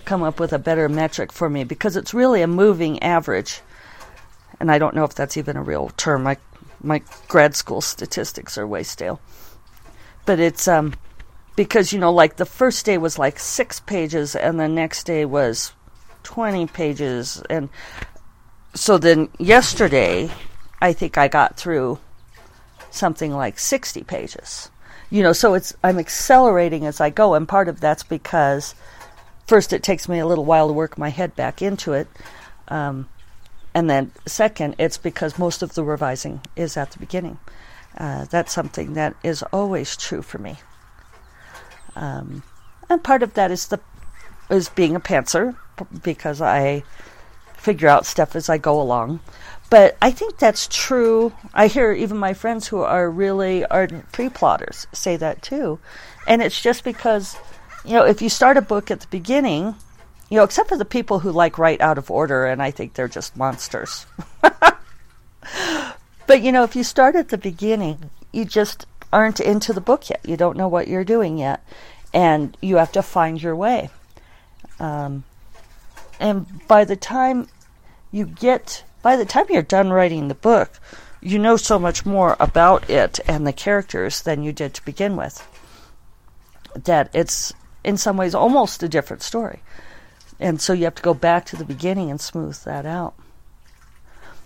come 0.05 0.23
up 0.23 0.39
with 0.39 0.53
a 0.53 0.59
better 0.59 0.89
metric 0.89 1.31
for 1.31 1.49
me 1.49 1.63
because 1.63 1.95
it's 1.95 2.13
really 2.13 2.41
a 2.41 2.47
moving 2.47 3.01
average. 3.01 3.61
And 4.59 4.71
I 4.71 4.77
don't 4.77 4.95
know 4.95 5.03
if 5.03 5.15
that's 5.15 5.37
even 5.37 5.57
a 5.57 5.63
real 5.63 5.89
term. 5.97 6.23
My 6.23 6.37
my 6.81 7.01
grad 7.29 7.55
school 7.55 7.79
statistics 7.79 8.57
are 8.57 8.67
way 8.67 8.83
stale. 8.83 9.21
But 10.25 10.39
it's 10.39 10.67
um 10.67 10.93
because 11.55 11.93
you 11.93 11.99
know 11.99 12.11
like 12.11 12.35
the 12.35 12.45
first 12.45 12.85
day 12.85 12.97
was 12.97 13.19
like 13.19 13.39
6 13.39 13.79
pages 13.81 14.35
and 14.35 14.59
the 14.59 14.67
next 14.67 15.05
day 15.05 15.25
was 15.25 15.73
20 16.23 16.67
pages 16.67 17.41
and 17.49 17.69
so 18.73 18.97
then 18.97 19.29
yesterday 19.39 20.29
I 20.81 20.93
think 20.93 21.17
I 21.17 21.27
got 21.27 21.57
through 21.57 21.99
something 22.91 23.31
like 23.31 23.57
60 23.59 24.03
pages. 24.03 24.69
You 25.09 25.21
know, 25.23 25.33
so 25.33 25.53
it's 25.53 25.75
I'm 25.83 25.99
accelerating 25.99 26.85
as 26.85 26.99
I 26.99 27.09
go, 27.09 27.35
and 27.35 27.47
part 27.47 27.67
of 27.67 27.79
that's 27.79 28.03
because 28.03 28.73
first 29.45 29.71
it 29.71 29.83
takes 29.83 30.09
me 30.09 30.17
a 30.17 30.25
little 30.25 30.45
while 30.45 30.67
to 30.67 30.73
work 30.73 30.97
my 30.97 31.09
head 31.09 31.35
back 31.35 31.61
into 31.61 31.93
it, 31.93 32.07
um, 32.67 33.07
and 33.75 33.87
then 33.87 34.11
second, 34.25 34.75
it's 34.79 34.97
because 34.97 35.37
most 35.37 35.61
of 35.61 35.75
the 35.75 35.83
revising 35.83 36.41
is 36.55 36.77
at 36.77 36.91
the 36.91 36.99
beginning. 36.99 37.37
Uh, 37.95 38.25
that's 38.25 38.51
something 38.51 38.93
that 38.93 39.15
is 39.21 39.43
always 39.53 39.95
true 39.95 40.23
for 40.23 40.39
me, 40.39 40.55
um, 41.95 42.41
and 42.89 43.03
part 43.03 43.21
of 43.21 43.35
that 43.35 43.51
is 43.51 43.67
the 43.67 43.79
is 44.49 44.69
being 44.69 44.95
a 44.95 44.99
pantser 44.99 45.55
because 46.01 46.41
I 46.41 46.83
figure 47.63 47.87
out 47.87 48.05
stuff 48.05 48.35
as 48.35 48.49
I 48.49 48.57
go 48.57 48.79
along. 48.79 49.21
But 49.69 49.97
I 50.01 50.11
think 50.11 50.37
that's 50.37 50.67
true. 50.67 51.33
I 51.53 51.67
hear 51.67 51.93
even 51.93 52.17
my 52.17 52.33
friends 52.33 52.67
who 52.67 52.81
are 52.81 53.09
really 53.09 53.65
ardent 53.65 54.11
pre 54.11 54.29
plotters 54.29 54.85
say 54.91 55.15
that 55.17 55.41
too. 55.41 55.79
And 56.27 56.41
it's 56.41 56.61
just 56.61 56.83
because, 56.83 57.35
you 57.83 57.93
know, 57.93 58.05
if 58.05 58.21
you 58.21 58.29
start 58.29 58.57
a 58.57 58.61
book 58.61 58.91
at 58.91 58.99
the 58.99 59.07
beginning, 59.07 59.75
you 60.29 60.37
know, 60.37 60.43
except 60.43 60.69
for 60.69 60.77
the 60.77 60.85
people 60.85 61.19
who 61.19 61.31
like 61.31 61.57
write 61.57 61.81
out 61.81 61.97
of 61.97 62.11
order, 62.11 62.45
and 62.45 62.61
I 62.61 62.69
think 62.69 62.93
they're 62.93 63.07
just 63.07 63.35
monsters. 63.37 64.05
but, 66.27 66.41
you 66.41 66.51
know, 66.51 66.63
if 66.63 66.75
you 66.75 66.83
start 66.83 67.15
at 67.15 67.29
the 67.29 67.37
beginning, 67.37 68.11
you 68.31 68.45
just 68.45 68.85
aren't 69.11 69.39
into 69.39 69.73
the 69.73 69.81
book 69.81 70.09
yet. 70.09 70.21
You 70.23 70.37
don't 70.37 70.57
know 70.57 70.67
what 70.67 70.87
you're 70.87 71.03
doing 71.03 71.37
yet. 71.37 71.65
And 72.13 72.55
you 72.61 72.75
have 72.75 72.91
to 72.91 73.01
find 73.01 73.41
your 73.41 73.55
way. 73.55 73.89
Um, 74.79 75.23
and 76.19 76.67
by 76.67 76.85
the 76.85 76.95
time 76.95 77.47
you 78.11 78.25
get 78.25 78.83
by 79.01 79.15
the 79.15 79.25
time 79.25 79.45
you're 79.49 79.61
done 79.61 79.91
writing 79.91 80.27
the 80.27 80.35
book, 80.35 80.79
you 81.21 81.37
know 81.37 81.57
so 81.57 81.77
much 81.77 82.05
more 82.05 82.37
about 82.39 82.89
it 82.89 83.19
and 83.27 83.45
the 83.45 83.53
characters 83.53 84.21
than 84.21 84.43
you 84.43 84.53
did 84.53 84.73
to 84.73 84.85
begin 84.85 85.15
with. 85.15 85.45
That 86.75 87.09
it's 87.13 87.53
in 87.83 87.97
some 87.97 88.17
ways 88.17 88.33
almost 88.33 88.81
a 88.81 88.89
different 88.89 89.21
story. 89.21 89.59
And 90.39 90.59
so 90.59 90.73
you 90.73 90.85
have 90.85 90.95
to 90.95 91.01
go 91.01 91.13
back 91.13 91.45
to 91.47 91.55
the 91.55 91.65
beginning 91.65 92.09
and 92.09 92.19
smooth 92.19 92.57
that 92.63 92.85
out. 92.85 93.13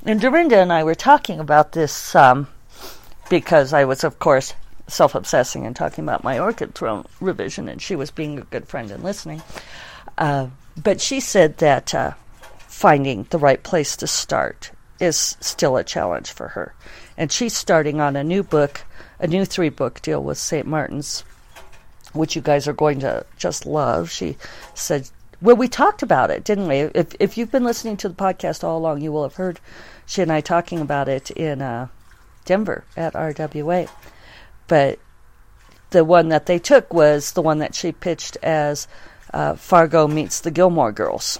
And 0.05 0.19
Darynda 0.19 0.61
and 0.61 0.71
I 0.71 0.83
were 0.83 0.95
talking 0.95 1.39
about 1.39 1.71
this 1.71 2.15
um, 2.15 2.47
because 3.29 3.73
I 3.73 3.85
was, 3.85 4.03
of 4.03 4.19
course, 4.19 4.53
self 4.87 5.15
obsessing 5.15 5.65
and 5.65 5.75
talking 5.75 6.03
about 6.03 6.23
my 6.23 6.39
Orchid 6.39 6.75
Throne 6.75 7.05
revision, 7.19 7.67
and 7.67 7.81
she 7.81 7.95
was 7.95 8.11
being 8.11 8.37
a 8.37 8.43
good 8.43 8.67
friend 8.67 8.91
and 8.91 9.03
listening. 9.03 9.41
Uh, 10.17 10.47
but 10.81 11.01
she 11.01 11.19
said 11.19 11.57
that 11.57 11.93
uh, 11.93 12.13
finding 12.67 13.23
the 13.29 13.39
right 13.39 13.61
place 13.63 13.97
to 13.97 14.07
start 14.07 14.71
is 14.99 15.37
still 15.39 15.77
a 15.77 15.83
challenge 15.83 16.31
for 16.31 16.49
her. 16.49 16.73
And 17.17 17.31
she's 17.31 17.55
starting 17.55 17.99
on 17.99 18.15
a 18.15 18.23
new 18.23 18.43
book, 18.43 18.81
a 19.19 19.27
new 19.27 19.45
three 19.45 19.69
book 19.69 20.01
deal 20.01 20.23
with 20.23 20.37
St. 20.37 20.67
Martin's, 20.67 21.21
which 22.13 22.35
you 22.35 22.41
guys 22.41 22.67
are 22.67 22.73
going 22.73 22.99
to 22.99 23.25
just 23.37 23.65
love. 23.65 24.11
She 24.11 24.37
said, 24.75 25.09
well, 25.41 25.55
we 25.55 25.67
talked 25.67 26.03
about 26.03 26.31
it, 26.31 26.43
didn't 26.43 26.67
we? 26.67 26.81
If, 26.81 27.15
if 27.19 27.37
you've 27.37 27.51
been 27.51 27.63
listening 27.63 27.97
to 27.97 28.09
the 28.09 28.15
podcast 28.15 28.63
all 28.63 28.77
along, 28.77 29.01
you 29.01 29.11
will 29.11 29.23
have 29.23 29.35
heard 29.35 29.59
she 30.05 30.21
and 30.21 30.31
I 30.31 30.41
talking 30.41 30.79
about 30.79 31.09
it 31.09 31.31
in 31.31 31.61
uh, 31.61 31.87
Denver 32.45 32.83
at 32.95 33.13
RWA. 33.13 33.89
But 34.67 34.99
the 35.91 36.03
one 36.03 36.29
that 36.29 36.45
they 36.45 36.59
took 36.59 36.93
was 36.93 37.33
the 37.33 37.41
one 37.41 37.59
that 37.59 37.75
she 37.75 37.91
pitched 37.91 38.37
as 38.43 38.87
uh, 39.33 39.55
Fargo 39.55 40.07
meets 40.07 40.41
the 40.41 40.51
Gilmore 40.51 40.91
Girls 40.91 41.39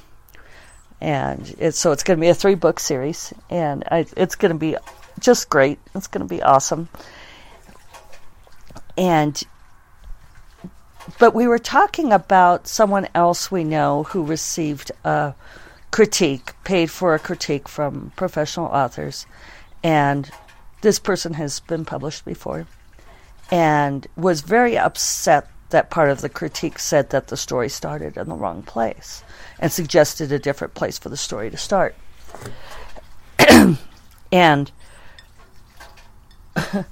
and 0.99 1.55
it's 1.59 1.77
so 1.77 1.91
it's 1.91 2.03
going 2.03 2.17
to 2.17 2.21
be 2.21 2.29
a 2.29 2.33
three 2.33 2.55
book 2.55 2.79
series, 2.79 3.33
and 3.49 3.83
I, 3.91 4.05
it's 4.15 4.35
going 4.35 4.51
to 4.51 4.57
be 4.57 4.75
just 5.19 5.49
great. 5.49 5.79
It's 5.93 6.07
going 6.07 6.27
to 6.27 6.33
be 6.33 6.41
awesome. 6.41 6.89
And 8.97 9.41
but 11.19 11.35
we 11.35 11.47
were 11.47 11.59
talking 11.59 12.11
about 12.11 12.67
someone 12.67 13.07
else 13.13 13.51
we 13.51 13.63
know 13.63 14.03
who 14.03 14.25
received 14.25 14.91
a 15.03 15.35
critique, 15.91 16.53
paid 16.63 16.89
for 16.89 17.13
a 17.13 17.19
critique 17.19 17.67
from 17.67 18.11
professional 18.15 18.67
authors, 18.67 19.27
and 19.83 20.29
this 20.81 20.99
person 20.99 21.33
has 21.33 21.59
been 21.59 21.85
published 21.85 22.25
before, 22.25 22.65
and 23.51 24.07
was 24.15 24.41
very 24.41 24.77
upset 24.77 25.47
that 25.69 25.89
part 25.89 26.09
of 26.09 26.21
the 26.21 26.29
critique 26.29 26.79
said 26.79 27.09
that 27.09 27.27
the 27.27 27.37
story 27.37 27.69
started 27.69 28.17
in 28.17 28.29
the 28.29 28.35
wrong 28.35 28.63
place 28.63 29.23
and 29.59 29.71
suggested 29.71 30.31
a 30.31 30.39
different 30.39 30.73
place 30.73 30.97
for 30.97 31.09
the 31.09 31.17
story 31.17 31.49
to 31.49 31.57
start. 31.57 31.95
and 34.31 34.71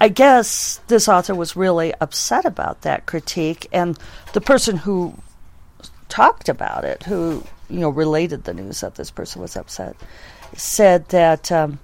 I 0.00 0.08
guess 0.08 0.80
this 0.88 1.08
author 1.08 1.34
was 1.34 1.56
really 1.56 1.94
upset 2.00 2.44
about 2.44 2.82
that 2.82 3.06
critique, 3.06 3.68
and 3.72 3.98
the 4.32 4.40
person 4.40 4.76
who 4.76 5.14
talked 6.08 6.48
about 6.48 6.84
it, 6.84 7.04
who 7.04 7.44
you 7.70 7.80
know 7.80 7.88
related 7.88 8.44
the 8.44 8.54
news 8.54 8.80
that 8.80 8.96
this 8.96 9.10
person 9.10 9.40
was 9.40 9.56
upset, 9.56 9.96
said 10.56 11.08
that 11.08 11.50
um, 11.50 11.78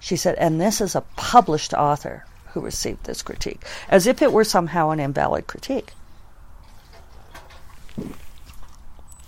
she 0.00 0.16
said, 0.16 0.34
and 0.36 0.60
this 0.60 0.80
is 0.80 0.94
a 0.94 1.00
published 1.16 1.72
author 1.72 2.24
who 2.52 2.60
received 2.60 3.04
this 3.04 3.22
critique, 3.22 3.62
as 3.88 4.06
if 4.06 4.22
it 4.22 4.32
were 4.32 4.44
somehow 4.44 4.90
an 4.90 5.00
invalid 5.00 5.46
critique. 5.46 5.92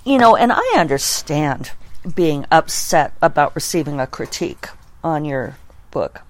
You 0.04 0.18
know, 0.18 0.36
and 0.36 0.52
I 0.52 0.74
understand 0.76 1.72
being 2.14 2.44
upset 2.50 3.14
about 3.22 3.54
receiving 3.54 3.98
a 3.98 4.06
critique 4.06 4.68
on 5.02 5.24
your 5.24 5.56
book, 5.90 6.20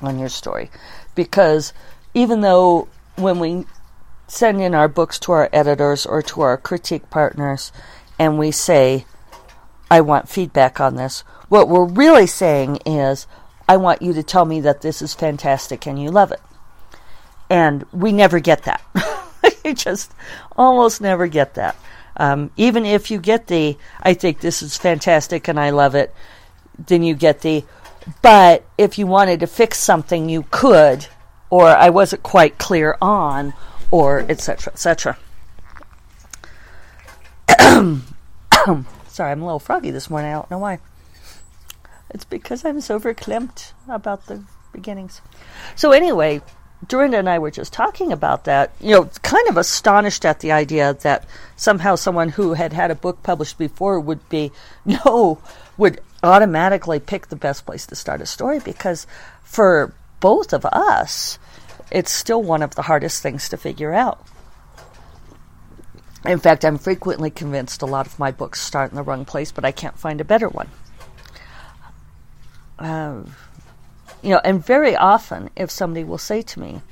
on 0.00 0.18
your 0.18 0.30
story, 0.30 0.70
because 1.14 1.72
even 2.14 2.40
though 2.40 2.88
when 3.16 3.38
we 3.38 3.66
send 4.26 4.60
in 4.60 4.74
our 4.74 4.88
books 4.88 5.18
to 5.18 5.32
our 5.32 5.48
editors 5.52 6.06
or 6.06 6.22
to 6.22 6.40
our 6.40 6.56
critique 6.56 7.10
partners 7.10 7.72
and 8.18 8.38
we 8.38 8.50
say, 8.50 9.04
I 9.90 10.00
want 10.00 10.28
feedback 10.28 10.80
on 10.80 10.94
this, 10.94 11.20
what 11.48 11.68
we're 11.68 11.84
really 11.84 12.26
saying 12.26 12.78
is, 12.86 13.26
I 13.70 13.76
want 13.76 14.02
you 14.02 14.12
to 14.14 14.24
tell 14.24 14.44
me 14.44 14.62
that 14.62 14.80
this 14.80 15.00
is 15.00 15.14
fantastic 15.14 15.86
and 15.86 15.96
you 15.96 16.10
love 16.10 16.32
it. 16.32 16.40
And 17.48 17.84
we 17.92 18.10
never 18.10 18.40
get 18.40 18.64
that. 18.64 18.82
you 19.64 19.74
just 19.74 20.12
almost 20.56 21.00
never 21.00 21.28
get 21.28 21.54
that. 21.54 21.76
Um, 22.16 22.50
even 22.56 22.84
if 22.84 23.12
you 23.12 23.20
get 23.20 23.46
the, 23.46 23.78
I 24.02 24.14
think 24.14 24.40
this 24.40 24.60
is 24.60 24.76
fantastic 24.76 25.46
and 25.46 25.60
I 25.60 25.70
love 25.70 25.94
it, 25.94 26.12
then 26.84 27.04
you 27.04 27.14
get 27.14 27.42
the, 27.42 27.62
but 28.22 28.64
if 28.76 28.98
you 28.98 29.06
wanted 29.06 29.38
to 29.38 29.46
fix 29.46 29.78
something, 29.78 30.28
you 30.28 30.46
could, 30.50 31.06
or 31.48 31.68
I 31.68 31.90
wasn't 31.90 32.24
quite 32.24 32.58
clear 32.58 32.98
on, 33.00 33.54
or 33.92 34.18
etc. 34.28 34.72
etc. 34.72 35.16
Sorry, 39.06 39.30
I'm 39.30 39.42
a 39.42 39.44
little 39.44 39.60
froggy 39.60 39.92
this 39.92 40.10
morning. 40.10 40.32
I 40.32 40.34
don't 40.34 40.50
know 40.50 40.58
why. 40.58 40.80
It's 42.10 42.24
because 42.24 42.64
I'm 42.64 42.80
so 42.80 42.98
verklempt 42.98 43.72
about 43.88 44.26
the 44.26 44.42
beginnings. 44.72 45.20
So 45.76 45.92
anyway, 45.92 46.42
Darynda 46.86 47.18
and 47.18 47.28
I 47.28 47.38
were 47.38 47.50
just 47.50 47.72
talking 47.72 48.12
about 48.12 48.44
that. 48.44 48.72
You 48.80 48.90
know, 48.90 49.04
kind 49.22 49.48
of 49.48 49.56
astonished 49.56 50.24
at 50.24 50.40
the 50.40 50.52
idea 50.52 50.94
that 50.94 51.26
somehow 51.56 51.96
someone 51.96 52.30
who 52.30 52.54
had 52.54 52.72
had 52.72 52.90
a 52.90 52.94
book 52.94 53.22
published 53.22 53.58
before 53.58 54.00
would 54.00 54.28
be 54.28 54.52
no 54.84 55.38
would 55.76 56.00
automatically 56.22 57.00
pick 57.00 57.28
the 57.28 57.36
best 57.36 57.64
place 57.64 57.86
to 57.86 57.94
start 57.94 58.20
a 58.20 58.26
story 58.26 58.58
because 58.58 59.06
for 59.42 59.94
both 60.20 60.52
of 60.52 60.66
us, 60.66 61.38
it's 61.90 62.10
still 62.10 62.42
one 62.42 62.62
of 62.62 62.74
the 62.74 62.82
hardest 62.82 63.22
things 63.22 63.48
to 63.48 63.56
figure 63.56 63.92
out. 63.92 64.24
In 66.24 66.38
fact, 66.38 66.64
I'm 66.64 66.76
frequently 66.76 67.30
convinced 67.30 67.80
a 67.80 67.86
lot 67.86 68.06
of 68.06 68.18
my 68.18 68.30
books 68.30 68.60
start 68.60 68.90
in 68.90 68.96
the 68.96 69.02
wrong 69.02 69.24
place, 69.24 69.50
but 69.50 69.64
I 69.64 69.72
can't 69.72 69.98
find 69.98 70.20
a 70.20 70.24
better 70.24 70.48
one. 70.48 70.68
You 74.22 74.30
know, 74.30 74.40
and 74.44 74.64
very 74.64 74.96
often, 74.96 75.50
if 75.56 75.70
somebody 75.70 76.04
will 76.04 76.18
say 76.18 76.42
to 76.42 76.60
me, 76.60 76.82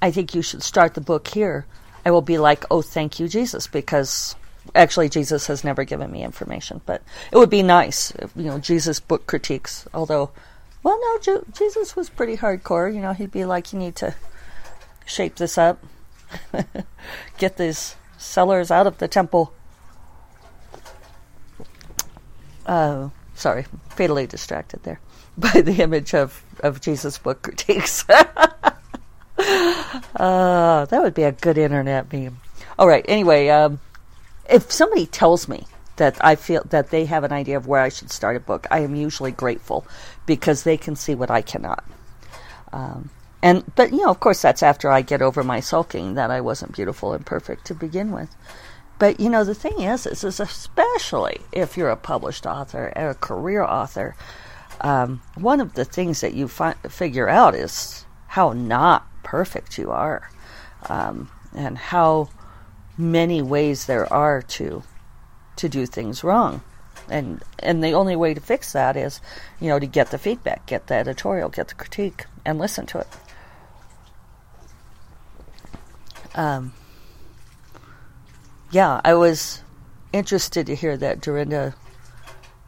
I 0.00 0.10
think 0.10 0.34
you 0.34 0.42
should 0.42 0.62
start 0.62 0.94
the 0.94 1.00
book 1.00 1.28
here, 1.28 1.66
I 2.04 2.10
will 2.10 2.22
be 2.22 2.38
like, 2.38 2.64
oh, 2.70 2.82
thank 2.82 3.20
you, 3.20 3.28
Jesus, 3.28 3.66
because 3.66 4.34
actually 4.74 5.08
Jesus 5.08 5.46
has 5.46 5.62
never 5.62 5.84
given 5.84 6.10
me 6.10 6.24
information, 6.24 6.80
but 6.86 7.02
it 7.30 7.36
would 7.36 7.50
be 7.50 7.62
nice, 7.62 8.12
if, 8.12 8.32
you 8.34 8.44
know, 8.44 8.58
Jesus 8.58 8.98
book 8.98 9.26
critiques, 9.26 9.86
although, 9.92 10.30
well, 10.82 10.98
no, 11.00 11.42
Jesus 11.52 11.94
was 11.94 12.08
pretty 12.08 12.36
hardcore. 12.36 12.92
You 12.92 13.00
know, 13.00 13.12
he'd 13.12 13.30
be 13.30 13.44
like, 13.44 13.72
you 13.72 13.78
need 13.78 13.94
to 13.96 14.14
shape 15.04 15.36
this 15.36 15.56
up, 15.56 15.84
get 17.38 17.56
these 17.56 17.94
sellers 18.16 18.70
out 18.70 18.86
of 18.86 18.98
the 18.98 19.06
temple. 19.06 19.52
Uh, 22.66 23.10
sorry, 23.42 23.66
fatally 23.90 24.26
distracted 24.26 24.82
there 24.84 25.00
by 25.36 25.60
the 25.60 25.82
image 25.82 26.14
of, 26.14 26.42
of 26.60 26.80
Jesus' 26.80 27.18
book 27.18 27.42
critiques. 27.46 28.08
uh, 28.08 28.24
that 30.86 31.02
would 31.02 31.14
be 31.14 31.24
a 31.24 31.32
good 31.32 31.58
internet 31.58 32.10
meme. 32.12 32.40
All 32.78 32.88
right, 32.88 33.04
anyway, 33.08 33.48
um, 33.48 33.80
if 34.48 34.70
somebody 34.72 35.06
tells 35.06 35.48
me 35.48 35.66
that 35.96 36.16
I 36.24 36.36
feel 36.36 36.62
that 36.70 36.90
they 36.90 37.04
have 37.04 37.24
an 37.24 37.32
idea 37.32 37.56
of 37.56 37.66
where 37.66 37.82
I 37.82 37.90
should 37.90 38.10
start 38.10 38.36
a 38.36 38.40
book, 38.40 38.66
I 38.70 38.80
am 38.80 38.94
usually 38.94 39.32
grateful 39.32 39.84
because 40.24 40.62
they 40.62 40.76
can 40.76 40.96
see 40.96 41.14
what 41.14 41.30
I 41.30 41.42
cannot. 41.42 41.84
Um, 42.72 43.10
and 43.42 43.64
but 43.74 43.90
you 43.90 43.98
know, 43.98 44.10
of 44.10 44.20
course, 44.20 44.40
that's 44.40 44.62
after 44.62 44.90
I 44.90 45.02
get 45.02 45.20
over 45.20 45.42
my 45.42 45.60
sulking 45.60 46.14
that 46.14 46.30
I 46.30 46.40
wasn't 46.40 46.74
beautiful 46.74 47.12
and 47.12 47.26
perfect 47.26 47.66
to 47.66 47.74
begin 47.74 48.12
with. 48.12 48.34
But 49.02 49.18
you 49.18 49.30
know, 49.30 49.42
the 49.42 49.52
thing 49.52 49.80
is, 49.80 50.06
is, 50.06 50.22
is 50.22 50.38
especially 50.38 51.40
if 51.50 51.76
you're 51.76 51.90
a 51.90 51.96
published 51.96 52.46
author 52.46 52.92
or 52.94 53.10
a 53.10 53.14
career 53.16 53.64
author, 53.64 54.14
um, 54.80 55.20
one 55.34 55.60
of 55.60 55.74
the 55.74 55.84
things 55.84 56.20
that 56.20 56.34
you 56.34 56.46
fi- 56.46 56.76
figure 56.88 57.28
out 57.28 57.56
is 57.56 58.06
how 58.28 58.52
not 58.52 59.04
perfect 59.24 59.76
you 59.76 59.90
are, 59.90 60.30
um, 60.88 61.28
and 61.52 61.76
how 61.76 62.28
many 62.96 63.42
ways 63.42 63.86
there 63.86 64.06
are 64.12 64.40
to 64.40 64.84
to 65.56 65.68
do 65.68 65.84
things 65.84 66.22
wrong. 66.22 66.62
And 67.08 67.42
and 67.58 67.82
the 67.82 67.94
only 67.94 68.14
way 68.14 68.34
to 68.34 68.40
fix 68.40 68.72
that 68.72 68.96
is, 68.96 69.20
you 69.58 69.66
know, 69.66 69.80
to 69.80 69.86
get 69.86 70.12
the 70.12 70.18
feedback, 70.18 70.64
get 70.66 70.86
the 70.86 70.94
editorial, 70.94 71.48
get 71.48 71.66
the 71.66 71.74
critique, 71.74 72.26
and 72.44 72.56
listen 72.56 72.86
to 72.86 73.00
it. 73.00 73.08
Um, 76.36 76.72
yeah, 78.72 79.02
I 79.04 79.14
was 79.14 79.60
interested 80.12 80.66
to 80.66 80.74
hear 80.74 80.96
that 80.96 81.20
Darynda 81.20 81.74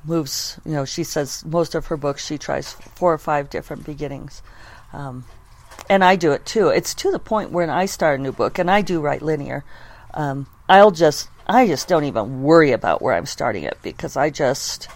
moves. 0.04 0.60
You 0.64 0.72
know, 0.72 0.84
she 0.84 1.02
says 1.02 1.44
most 1.44 1.74
of 1.74 1.86
her 1.86 1.96
books 1.96 2.24
she 2.24 2.38
tries 2.38 2.72
four 2.72 3.12
or 3.12 3.18
five 3.18 3.50
different 3.50 3.84
beginnings, 3.84 4.42
um, 4.92 5.24
and 5.88 6.04
I 6.04 6.16
do 6.16 6.32
it 6.32 6.44
too. 6.44 6.68
It's 6.68 6.94
to 6.96 7.10
the 7.10 7.18
point 7.18 7.50
when 7.50 7.70
I 7.70 7.86
start 7.86 8.20
a 8.20 8.22
new 8.22 8.32
book, 8.32 8.58
and 8.58 8.70
I 8.70 8.82
do 8.82 9.00
write 9.00 9.22
linear. 9.22 9.64
Um, 10.12 10.46
I'll 10.68 10.90
just 10.90 11.28
I 11.46 11.66
just 11.66 11.88
don't 11.88 12.04
even 12.04 12.42
worry 12.42 12.72
about 12.72 13.00
where 13.00 13.14
I'm 13.14 13.26
starting 13.26 13.64
it 13.64 13.78
because 13.82 14.16
I 14.16 14.28
just 14.28 14.88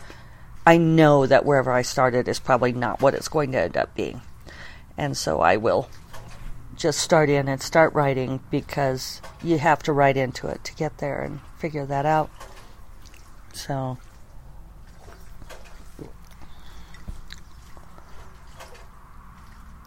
I 0.66 0.76
know 0.76 1.26
that 1.26 1.46
wherever 1.46 1.72
I 1.72 1.82
started 1.82 2.28
is 2.28 2.38
probably 2.38 2.72
not 2.72 3.00
what 3.00 3.14
it's 3.14 3.28
going 3.28 3.52
to 3.52 3.62
end 3.62 3.78
up 3.78 3.94
being, 3.94 4.20
and 4.98 5.16
so 5.16 5.40
I 5.40 5.56
will 5.56 5.88
just 6.78 7.00
start 7.00 7.28
in 7.28 7.48
and 7.48 7.60
start 7.60 7.92
writing 7.92 8.40
because 8.50 9.20
you 9.42 9.58
have 9.58 9.82
to 9.82 9.92
write 9.92 10.16
into 10.16 10.46
it 10.46 10.62
to 10.62 10.74
get 10.76 10.98
there 10.98 11.20
and 11.22 11.40
figure 11.58 11.84
that 11.84 12.06
out. 12.06 12.30
So. 13.52 13.98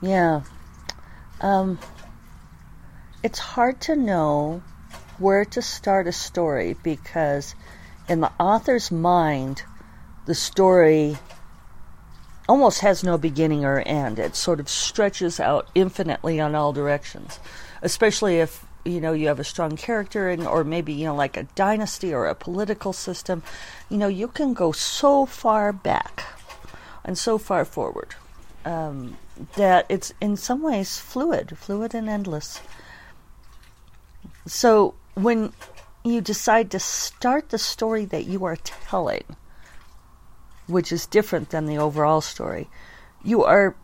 Yeah. 0.01 0.41
Um, 1.39 1.79
it's 3.23 3.39
hard 3.39 3.79
to 3.81 3.95
know 3.95 4.61
where 5.17 5.45
to 5.45 5.61
start 5.61 6.07
a 6.07 6.11
story 6.11 6.75
because, 6.83 7.55
in 8.09 8.19
the 8.19 8.31
author's 8.39 8.91
mind, 8.91 9.63
the 10.25 10.35
story 10.35 11.17
almost 12.51 12.81
has 12.81 13.01
no 13.01 13.17
beginning 13.17 13.63
or 13.63 13.79
end. 13.79 14.19
It 14.19 14.35
sort 14.35 14.59
of 14.59 14.67
stretches 14.67 15.39
out 15.39 15.69
infinitely 15.73 16.37
on 16.41 16.53
all 16.53 16.73
directions, 16.73 17.39
especially 17.81 18.39
if 18.39 18.65
you 18.83 18.99
know 18.99 19.13
you 19.13 19.27
have 19.27 19.39
a 19.39 19.45
strong 19.45 19.77
character 19.77 20.29
and 20.29 20.45
or 20.45 20.65
maybe 20.65 20.91
you 20.91 21.05
know 21.05 21.15
like 21.15 21.37
a 21.37 21.43
dynasty 21.55 22.13
or 22.13 22.25
a 22.25 22.35
political 22.35 22.91
system 22.91 23.43
you 23.89 23.97
know 23.97 24.07
you 24.07 24.27
can 24.27 24.53
go 24.55 24.71
so 24.71 25.23
far 25.23 25.71
back 25.71 26.23
and 27.05 27.15
so 27.15 27.37
far 27.37 27.63
forward 27.63 28.15
um, 28.65 29.17
that 29.55 29.85
it's 29.87 30.11
in 30.19 30.35
some 30.35 30.63
ways 30.63 30.97
fluid 30.97 31.55
fluid 31.59 31.93
and 31.93 32.09
endless 32.09 32.59
so 34.47 34.95
when 35.13 35.53
you 36.03 36.19
decide 36.19 36.71
to 36.71 36.79
start 36.79 37.49
the 37.49 37.59
story 37.59 38.03
that 38.03 38.25
you 38.25 38.43
are 38.43 38.55
telling 38.55 39.23
which 40.67 40.91
is 40.91 41.05
different 41.05 41.49
than 41.49 41.65
the 41.65 41.77
overall 41.77 42.21
story. 42.21 42.69
You 43.23 43.43
are 43.43 43.75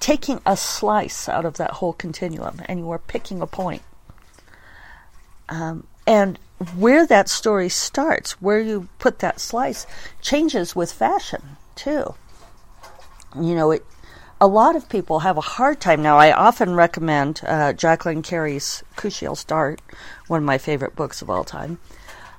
taking 0.00 0.40
a 0.46 0.56
slice 0.56 1.28
out 1.28 1.44
of 1.44 1.56
that 1.56 1.72
whole 1.72 1.92
continuum 1.92 2.60
and 2.66 2.78
you 2.78 2.90
are 2.90 2.98
picking 2.98 3.40
a 3.40 3.46
point. 3.46 3.82
Um, 5.48 5.86
and 6.06 6.38
where 6.76 7.06
that 7.06 7.28
story 7.28 7.68
starts, 7.68 8.40
where 8.42 8.60
you 8.60 8.88
put 8.98 9.20
that 9.20 9.40
slice, 9.40 9.86
changes 10.20 10.74
with 10.74 10.92
fashion 10.92 11.56
too. 11.74 12.14
You 13.36 13.54
know, 13.54 13.70
it. 13.72 13.84
A 14.40 14.46
lot 14.46 14.76
of 14.76 14.88
people 14.88 15.20
have 15.20 15.36
a 15.36 15.42
hard 15.42 15.80
time 15.80 16.00
now. 16.00 16.16
I 16.16 16.30
often 16.30 16.76
recommend 16.76 17.40
uh, 17.44 17.72
Jacqueline 17.72 18.22
Carey's 18.22 18.84
Kushiel's 18.96 19.42
Dart, 19.42 19.80
one 20.28 20.38
of 20.38 20.46
my 20.46 20.58
favorite 20.58 20.94
books 20.94 21.22
of 21.22 21.28
all 21.28 21.42
time. 21.42 21.78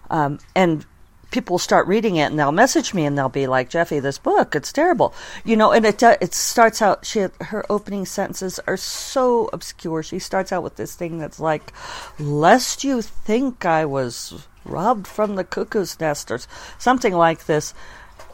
Um, 0.09 0.39
and 0.55 0.85
people 1.31 1.59
start 1.59 1.87
reading 1.87 2.15
it 2.15 2.25
and 2.25 2.39
they'll 2.39 2.51
message 2.51 2.93
me 2.93 3.05
and 3.05 3.17
they'll 3.17 3.29
be 3.29 3.47
like, 3.47 3.69
Jeffe, 3.69 3.99
this 3.99 4.17
book, 4.17 4.55
it's 4.55 4.71
terrible. 4.71 5.13
You 5.43 5.55
know, 5.55 5.71
and 5.71 5.85
it, 5.85 6.01
it 6.01 6.33
starts 6.33 6.81
out, 6.81 7.05
she, 7.05 7.27
her 7.41 7.65
opening 7.69 8.05
sentences 8.05 8.59
are 8.67 8.77
so 8.77 9.49
obscure. 9.53 10.03
She 10.03 10.19
starts 10.19 10.51
out 10.51 10.63
with 10.63 10.75
this 10.75 10.95
thing 10.95 11.19
that's 11.19 11.39
like, 11.39 11.73
lest 12.19 12.83
you 12.83 13.01
think 13.01 13.65
I 13.65 13.85
was 13.85 14.47
robbed 14.65 15.07
from 15.07 15.35
the 15.35 15.43
cuckoo's 15.43 15.99
nest 15.99 16.31
or 16.31 16.39
something 16.77 17.13
like 17.13 17.45
this. 17.45 17.73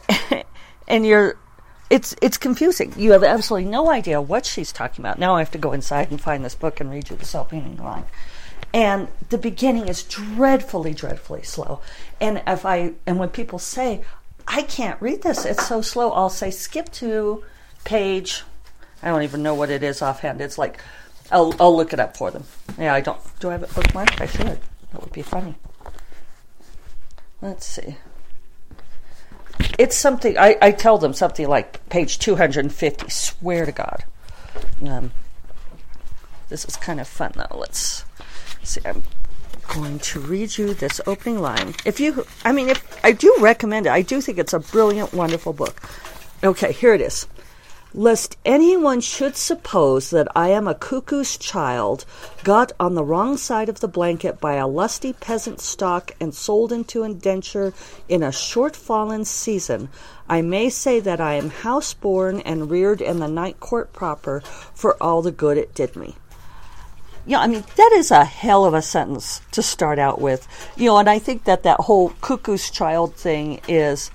and 0.88 1.06
you're, 1.06 1.36
it's 1.88 2.16
it's 2.20 2.36
confusing. 2.36 2.92
You 2.96 3.12
have 3.12 3.22
absolutely 3.22 3.70
no 3.70 3.90
idea 3.90 4.20
what 4.20 4.44
she's 4.44 4.72
talking 4.72 5.04
about. 5.04 5.20
Now 5.20 5.36
I 5.36 5.38
have 5.38 5.52
to 5.52 5.58
go 5.58 5.72
inside 5.72 6.10
and 6.10 6.20
find 6.20 6.44
this 6.44 6.56
book 6.56 6.80
and 6.80 6.90
read 6.90 7.10
you 7.10 7.16
the 7.16 7.24
self-meaning 7.24 7.76
line. 7.76 8.04
And 8.74 9.08
the 9.30 9.38
beginning 9.38 9.88
is 9.88 10.02
dreadfully, 10.02 10.92
dreadfully 10.92 11.42
slow. 11.42 11.80
And 12.20 12.42
if 12.46 12.66
I 12.66 12.92
and 13.06 13.18
when 13.18 13.30
people 13.30 13.58
say, 13.58 14.04
I 14.46 14.62
can't 14.62 15.00
read 15.00 15.22
this, 15.22 15.44
it's 15.44 15.66
so 15.66 15.80
slow, 15.80 16.12
I'll 16.12 16.30
say 16.30 16.50
skip 16.50 16.90
to 16.92 17.42
page 17.84 18.42
I 19.02 19.08
don't 19.08 19.22
even 19.22 19.42
know 19.42 19.54
what 19.54 19.70
it 19.70 19.82
is 19.82 20.02
offhand. 20.02 20.40
It's 20.40 20.58
like 20.58 20.80
I'll 21.30 21.54
I'll 21.60 21.76
look 21.76 21.92
it 21.92 22.00
up 22.00 22.16
for 22.16 22.30
them. 22.30 22.44
Yeah, 22.78 22.94
I 22.94 23.00
don't 23.00 23.20
do 23.40 23.50
I 23.50 23.52
have 23.52 23.62
it 23.62 23.70
bookmarked? 23.70 24.20
I 24.20 24.26
should. 24.26 24.58
That 24.92 25.02
would 25.02 25.12
be 25.12 25.22
funny. 25.22 25.54
Let's 27.42 27.66
see. 27.66 27.96
It's 29.78 29.96
something 29.96 30.38
I, 30.38 30.56
I 30.62 30.70
tell 30.70 30.98
them 30.98 31.12
something 31.12 31.46
like 31.48 31.86
page 31.88 32.18
two 32.18 32.36
hundred 32.36 32.64
and 32.64 32.72
fifty, 32.72 33.08
swear 33.10 33.66
to 33.66 33.72
God. 33.72 34.04
Um, 34.84 35.12
this 36.48 36.64
is 36.64 36.76
kind 36.76 37.00
of 37.00 37.06
fun 37.06 37.32
though. 37.36 37.58
Let's 37.58 38.04
See, 38.66 38.80
I'm 38.84 39.04
going 39.68 40.00
to 40.00 40.18
read 40.18 40.58
you 40.58 40.74
this 40.74 41.00
opening 41.06 41.40
line. 41.40 41.76
If 41.84 42.00
you, 42.00 42.26
I 42.44 42.50
mean, 42.50 42.68
if 42.68 42.82
I 43.04 43.12
do 43.12 43.32
recommend 43.38 43.86
it, 43.86 43.92
I 43.92 44.02
do 44.02 44.20
think 44.20 44.38
it's 44.38 44.52
a 44.52 44.58
brilliant, 44.58 45.12
wonderful 45.14 45.52
book. 45.52 45.80
Okay, 46.42 46.72
here 46.72 46.92
it 46.92 47.00
is. 47.00 47.28
Lest 47.94 48.36
anyone 48.44 49.00
should 49.00 49.36
suppose 49.36 50.10
that 50.10 50.26
I 50.34 50.48
am 50.48 50.66
a 50.66 50.74
cuckoo's 50.74 51.36
child, 51.36 52.04
got 52.42 52.72
on 52.80 52.94
the 52.94 53.04
wrong 53.04 53.36
side 53.36 53.68
of 53.68 53.78
the 53.78 53.86
blanket 53.86 54.40
by 54.40 54.54
a 54.54 54.66
lusty 54.66 55.12
peasant 55.12 55.60
stock 55.60 56.16
and 56.20 56.34
sold 56.34 56.72
into 56.72 57.04
indenture 57.04 57.72
in 58.08 58.24
a 58.24 58.32
short 58.32 58.74
fallen 58.74 59.24
season, 59.24 59.90
I 60.28 60.42
may 60.42 60.70
say 60.70 60.98
that 60.98 61.20
I 61.20 61.34
am 61.34 61.50
house 61.50 61.94
born 61.94 62.40
and 62.40 62.68
reared 62.68 63.00
in 63.00 63.20
the 63.20 63.28
night 63.28 63.60
court 63.60 63.92
proper 63.92 64.40
for 64.40 65.00
all 65.00 65.22
the 65.22 65.30
good 65.30 65.56
it 65.56 65.72
did 65.72 65.94
me 65.94 66.16
yeah, 67.26 67.40
I 67.40 67.48
mean, 67.48 67.64
that 67.76 67.92
is 67.94 68.12
a 68.12 68.24
hell 68.24 68.64
of 68.64 68.72
a 68.72 68.82
sentence 68.82 69.40
to 69.50 69.62
start 69.62 69.98
out 69.98 70.20
with. 70.20 70.46
You 70.76 70.86
know, 70.86 70.98
and 70.98 71.10
I 71.10 71.18
think 71.18 71.44
that 71.44 71.64
that 71.64 71.80
whole 71.80 72.10
cuckoo's 72.20 72.70
child 72.70 73.16
thing 73.16 73.60
is 73.66 74.12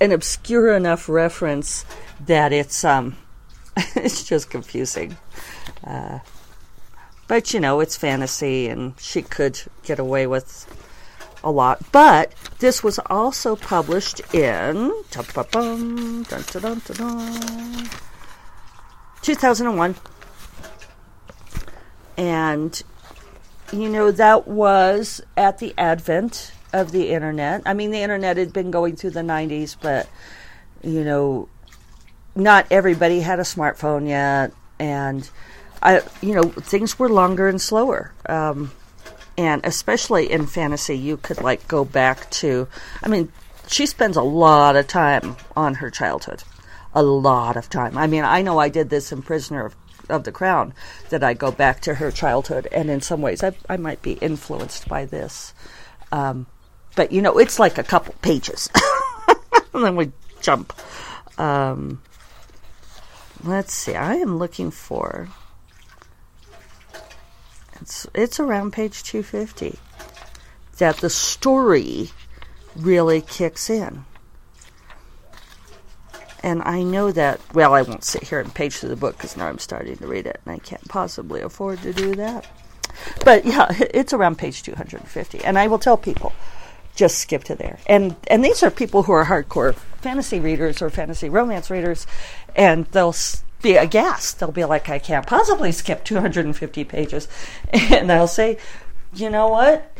an 0.00 0.12
obscure 0.12 0.76
enough 0.76 1.08
reference 1.08 1.84
that 2.24 2.52
it's 2.52 2.84
um, 2.84 3.16
it's 3.96 4.22
just 4.22 4.48
confusing. 4.48 5.16
Uh, 5.84 6.20
but 7.26 7.52
you 7.52 7.58
know, 7.58 7.80
it's 7.80 7.96
fantasy, 7.96 8.68
and 8.68 8.94
she 9.00 9.22
could 9.22 9.60
get 9.82 9.98
away 9.98 10.28
with 10.28 10.66
a 11.42 11.50
lot. 11.50 11.82
But 11.90 12.32
this 12.60 12.84
was 12.84 13.00
also 13.06 13.56
published 13.56 14.20
in 14.32 14.92
2001. 19.22 19.96
And, 22.16 22.80
you 23.72 23.88
know, 23.88 24.10
that 24.10 24.48
was 24.48 25.20
at 25.36 25.58
the 25.58 25.74
advent 25.76 26.52
of 26.72 26.92
the 26.92 27.10
internet. 27.10 27.62
I 27.66 27.74
mean, 27.74 27.90
the 27.90 28.00
internet 28.00 28.36
had 28.36 28.52
been 28.52 28.70
going 28.70 28.96
through 28.96 29.10
the 29.10 29.20
90s, 29.20 29.76
but, 29.80 30.08
you 30.82 31.04
know, 31.04 31.48
not 32.34 32.66
everybody 32.70 33.20
had 33.20 33.38
a 33.38 33.42
smartphone 33.42 34.08
yet. 34.08 34.52
And, 34.78 35.28
I, 35.82 36.02
you 36.20 36.34
know, 36.34 36.44
things 36.44 36.98
were 36.98 37.08
longer 37.08 37.48
and 37.48 37.60
slower. 37.60 38.12
Um, 38.26 38.72
and 39.38 39.64
especially 39.64 40.30
in 40.30 40.46
fantasy, 40.46 40.96
you 40.96 41.16
could 41.16 41.40
like 41.40 41.68
go 41.68 41.84
back 41.84 42.30
to. 42.30 42.68
I 43.02 43.08
mean, 43.08 43.32
she 43.66 43.86
spends 43.86 44.16
a 44.16 44.22
lot 44.22 44.76
of 44.76 44.86
time 44.86 45.36
on 45.56 45.74
her 45.74 45.90
childhood, 45.90 46.42
a 46.96 47.02
lot 47.02 47.56
of 47.56 47.68
time. 47.68 47.96
I 47.98 48.06
mean, 48.06 48.24
I 48.24 48.40
know 48.40 48.58
I 48.58 48.70
did 48.70 48.88
this 48.88 49.12
in 49.12 49.20
Prisoner 49.20 49.66
of, 49.66 49.76
of 50.08 50.24
the 50.24 50.32
Crown, 50.32 50.72
that 51.10 51.22
I 51.22 51.34
go 51.34 51.52
back 51.52 51.80
to 51.82 51.94
her 51.94 52.10
childhood, 52.10 52.66
and 52.72 52.90
in 52.90 53.02
some 53.02 53.20
ways, 53.20 53.44
I, 53.44 53.52
I 53.68 53.76
might 53.76 54.00
be 54.00 54.14
influenced 54.14 54.88
by 54.88 55.04
this. 55.04 55.52
Um, 56.10 56.46
but 56.96 57.12
you 57.12 57.20
know, 57.20 57.38
it's 57.38 57.58
like 57.58 57.76
a 57.76 57.82
couple 57.82 58.14
pages, 58.22 58.70
and 59.74 59.84
then 59.84 59.94
we 59.94 60.10
jump. 60.40 60.72
Um, 61.38 62.00
let's 63.44 63.74
see. 63.74 63.94
I 63.94 64.14
am 64.14 64.38
looking 64.38 64.70
for 64.70 65.28
it's 67.80 68.06
it's 68.14 68.40
around 68.40 68.72
page 68.72 69.02
250 69.02 69.78
that 70.78 70.96
the 70.98 71.10
story 71.10 72.10
really 72.74 73.20
kicks 73.20 73.68
in. 73.68 74.06
And 76.46 76.62
I 76.62 76.84
know 76.84 77.10
that, 77.10 77.40
well, 77.54 77.74
I 77.74 77.82
won't 77.82 78.04
sit 78.04 78.22
here 78.22 78.38
and 78.38 78.54
page 78.54 78.76
through 78.76 78.90
the 78.90 78.96
book 78.96 79.16
because 79.16 79.36
now 79.36 79.48
I'm 79.48 79.58
starting 79.58 79.96
to 79.96 80.06
read 80.06 80.26
it 80.26 80.40
and 80.46 80.54
I 80.54 80.58
can't 80.60 80.86
possibly 80.86 81.40
afford 81.40 81.82
to 81.82 81.92
do 81.92 82.14
that. 82.14 82.46
But 83.24 83.44
yeah, 83.44 83.66
it's 83.92 84.12
around 84.12 84.38
page 84.38 84.62
250. 84.62 85.42
And 85.42 85.58
I 85.58 85.66
will 85.66 85.80
tell 85.80 85.96
people, 85.96 86.32
just 86.94 87.18
skip 87.18 87.42
to 87.44 87.56
there. 87.56 87.80
And 87.88 88.14
and 88.28 88.44
these 88.44 88.62
are 88.62 88.70
people 88.70 89.02
who 89.02 89.12
are 89.12 89.24
hardcore 89.24 89.74
fantasy 90.00 90.38
readers 90.38 90.80
or 90.80 90.88
fantasy 90.88 91.28
romance 91.28 91.68
readers, 91.68 92.06
and 92.54 92.86
they'll 92.86 93.16
be 93.60 93.76
aghast. 93.76 94.38
They'll 94.38 94.52
be 94.52 94.64
like, 94.64 94.88
I 94.88 95.00
can't 95.00 95.26
possibly 95.26 95.72
skip 95.72 96.04
250 96.04 96.84
pages. 96.84 97.26
And 97.72 98.12
I'll 98.12 98.28
say, 98.28 98.58
you 99.12 99.30
know 99.30 99.48
what? 99.48 99.92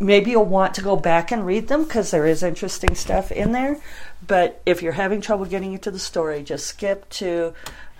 Maybe 0.00 0.30
you'll 0.30 0.46
want 0.46 0.74
to 0.74 0.82
go 0.82 0.96
back 0.96 1.30
and 1.30 1.44
read 1.44 1.68
them 1.68 1.84
because 1.84 2.10
there 2.10 2.26
is 2.26 2.42
interesting 2.42 2.94
stuff 2.94 3.30
in 3.30 3.52
there. 3.52 3.78
But 4.26 4.62
if 4.64 4.82
you're 4.82 4.92
having 4.92 5.20
trouble 5.20 5.44
getting 5.44 5.74
into 5.74 5.90
the 5.90 5.98
story, 5.98 6.42
just 6.42 6.66
skip 6.66 7.08
to, 7.10 7.52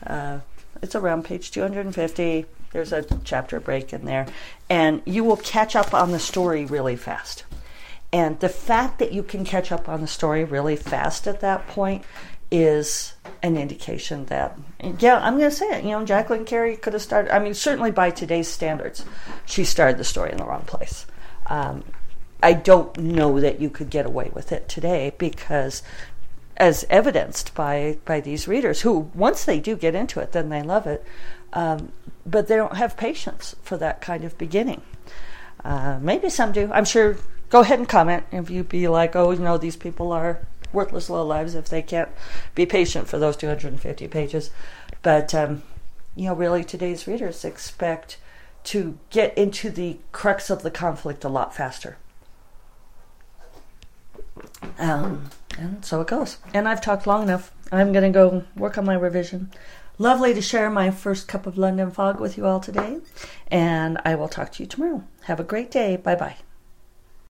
uh, 0.07 0.41
it's 0.81 0.95
around 0.95 1.27
page 1.27 1.51
250. 1.51 2.47
There's 2.73 2.93
a 2.93 3.05
chapter 3.25 3.61
break 3.61 3.93
in 3.93 4.07
there. 4.07 4.27
And 4.71 5.03
you 5.05 5.25
will 5.25 5.37
catch 5.37 5.77
up 5.77 5.93
on 5.93 6.11
the 6.11 6.19
story 6.19 6.65
really 6.65 6.97
fast. 6.97 7.45
And 8.13 8.41
the 8.41 8.49
fact 8.49 8.99
that 8.99 9.13
you 9.13 9.23
can 9.23 9.45
catch 9.45 9.71
up 9.71 9.89
on 9.89 10.01
the 10.01 10.07
story 10.07 10.45
really 10.45 10.77
fast 10.77 11.27
at 11.27 11.41
that 11.41 11.69
point 11.69 12.05
is 12.51 13.15
an 13.43 13.57
indication 13.57 14.27
that, 14.27 14.59
yeah, 14.99 15.19
I'm 15.19 15.39
going 15.39 15.51
to 15.51 15.57
say 15.57 15.67
it. 15.79 15.85
You 15.85 15.91
know, 15.91 16.05
Jacqueline 16.05 16.45
Carey 16.45 16.77
could 16.77 16.95
have 16.95 17.03
started. 17.03 17.33
I 17.35 17.39
mean, 17.39 17.55
certainly 17.55 17.91
by 17.91 18.11
today's 18.11 18.49
standards, 18.49 19.05
she 19.47 19.65
started 19.65 19.99
the 19.99 20.05
story 20.05 20.33
in 20.33 20.39
the 20.39 20.45
wrong 20.45 20.63
place. 20.63 21.07
Um, 21.51 21.85
I 22.43 22.55
don't 22.55 22.97
know 22.97 23.39
that 23.39 23.61
you 23.61 23.69
could 23.69 23.91
get 23.91 24.07
away 24.07 24.31
with 24.33 24.53
it 24.53 24.69
today 24.69 25.13
because, 25.19 25.83
as 26.57 26.87
evidenced 26.89 27.55
by 27.55 27.99
by 28.07 28.21
these 28.21 28.49
readers, 28.49 28.81
who 28.81 29.11
once 29.15 29.45
they 29.45 29.61
do 29.61 29.77
get 29.77 29.95
into 29.95 30.21
it, 30.21 30.33
then 30.33 30.49
they 30.49 30.63
love 30.63 30.87
it, 30.87 31.05
um, 31.53 31.93
but 32.25 32.49
they 32.49 32.57
don't 32.57 32.77
have 32.77 32.97
patience 32.97 33.57
for 33.63 33.77
that 33.77 34.01
kind 34.01 34.25
of 34.25 34.39
beginning. 34.39 34.81
Uh, 35.63 35.99
maybe 36.01 36.31
some 36.31 36.53
do. 36.53 36.71
I'm 36.73 36.87
sure. 36.87 37.17
Go 37.51 37.63
ahead 37.63 37.81
and 37.81 37.89
comment 37.89 38.23
if 38.31 38.49
you 38.49 38.63
be 38.63 38.87
like, 38.87 39.17
oh, 39.17 39.33
you 39.33 39.41
know, 39.41 39.59
these 39.59 39.75
people 39.75 40.13
are 40.13 40.41
worthless 40.73 41.11
low 41.11 41.27
lives 41.27 41.57
if 41.57 41.69
they 41.69 41.83
can't 41.83 42.09
be 42.55 42.65
patient 42.65 43.09
for 43.09 43.19
those 43.19 43.37
250 43.37 44.07
pages. 44.07 44.51
But, 45.03 45.35
um, 45.35 45.65
you 46.15 46.27
know, 46.27 46.35
really 46.35 46.63
today's 46.63 47.09
readers 47.09 47.45
expect 47.45 48.19
to 48.71 48.97
get 49.11 49.37
into 49.37 49.69
the 49.69 49.99
crux 50.13 50.49
of 50.49 50.63
the 50.63 50.71
conflict 50.71 51.25
a 51.25 51.29
lot 51.29 51.53
faster. 51.53 51.99
Um, 54.79 55.31
and 55.59 55.85
so 55.85 56.01
it 56.01 56.07
goes. 56.07 56.39
And 56.55 56.69
I've 56.69 56.81
talked 56.81 57.05
long 57.05 57.25
enough. 57.25 57.53
I'm 57.73 57.93
going 57.93 58.05
to 58.05 58.17
go 58.17 58.45
work 58.55 58.79
on 58.79 58.85
my 58.85 58.95
revision. 58.95 59.51
Lovely 59.99 60.33
to 60.35 60.41
share 60.41 60.71
my 60.71 60.93
first 60.93 61.27
cup 61.27 61.49
of 61.49 61.59
London 61.59 61.91
fog 61.91 62.21
with 62.21 62.39
you 62.39 62.47
all 62.47 62.61
today. 62.61 62.99
And 63.49 63.99
I 64.05 64.15
will 64.15 64.29
talk 64.29 64.53
to 64.53 64.63
you 64.63 64.69
tomorrow. 64.69 65.03
Have 65.25 65.41
a 65.41 65.45
great 65.45 65.73
day. 65.73 65.97
Bye 65.97 66.15
bye. 66.15 66.37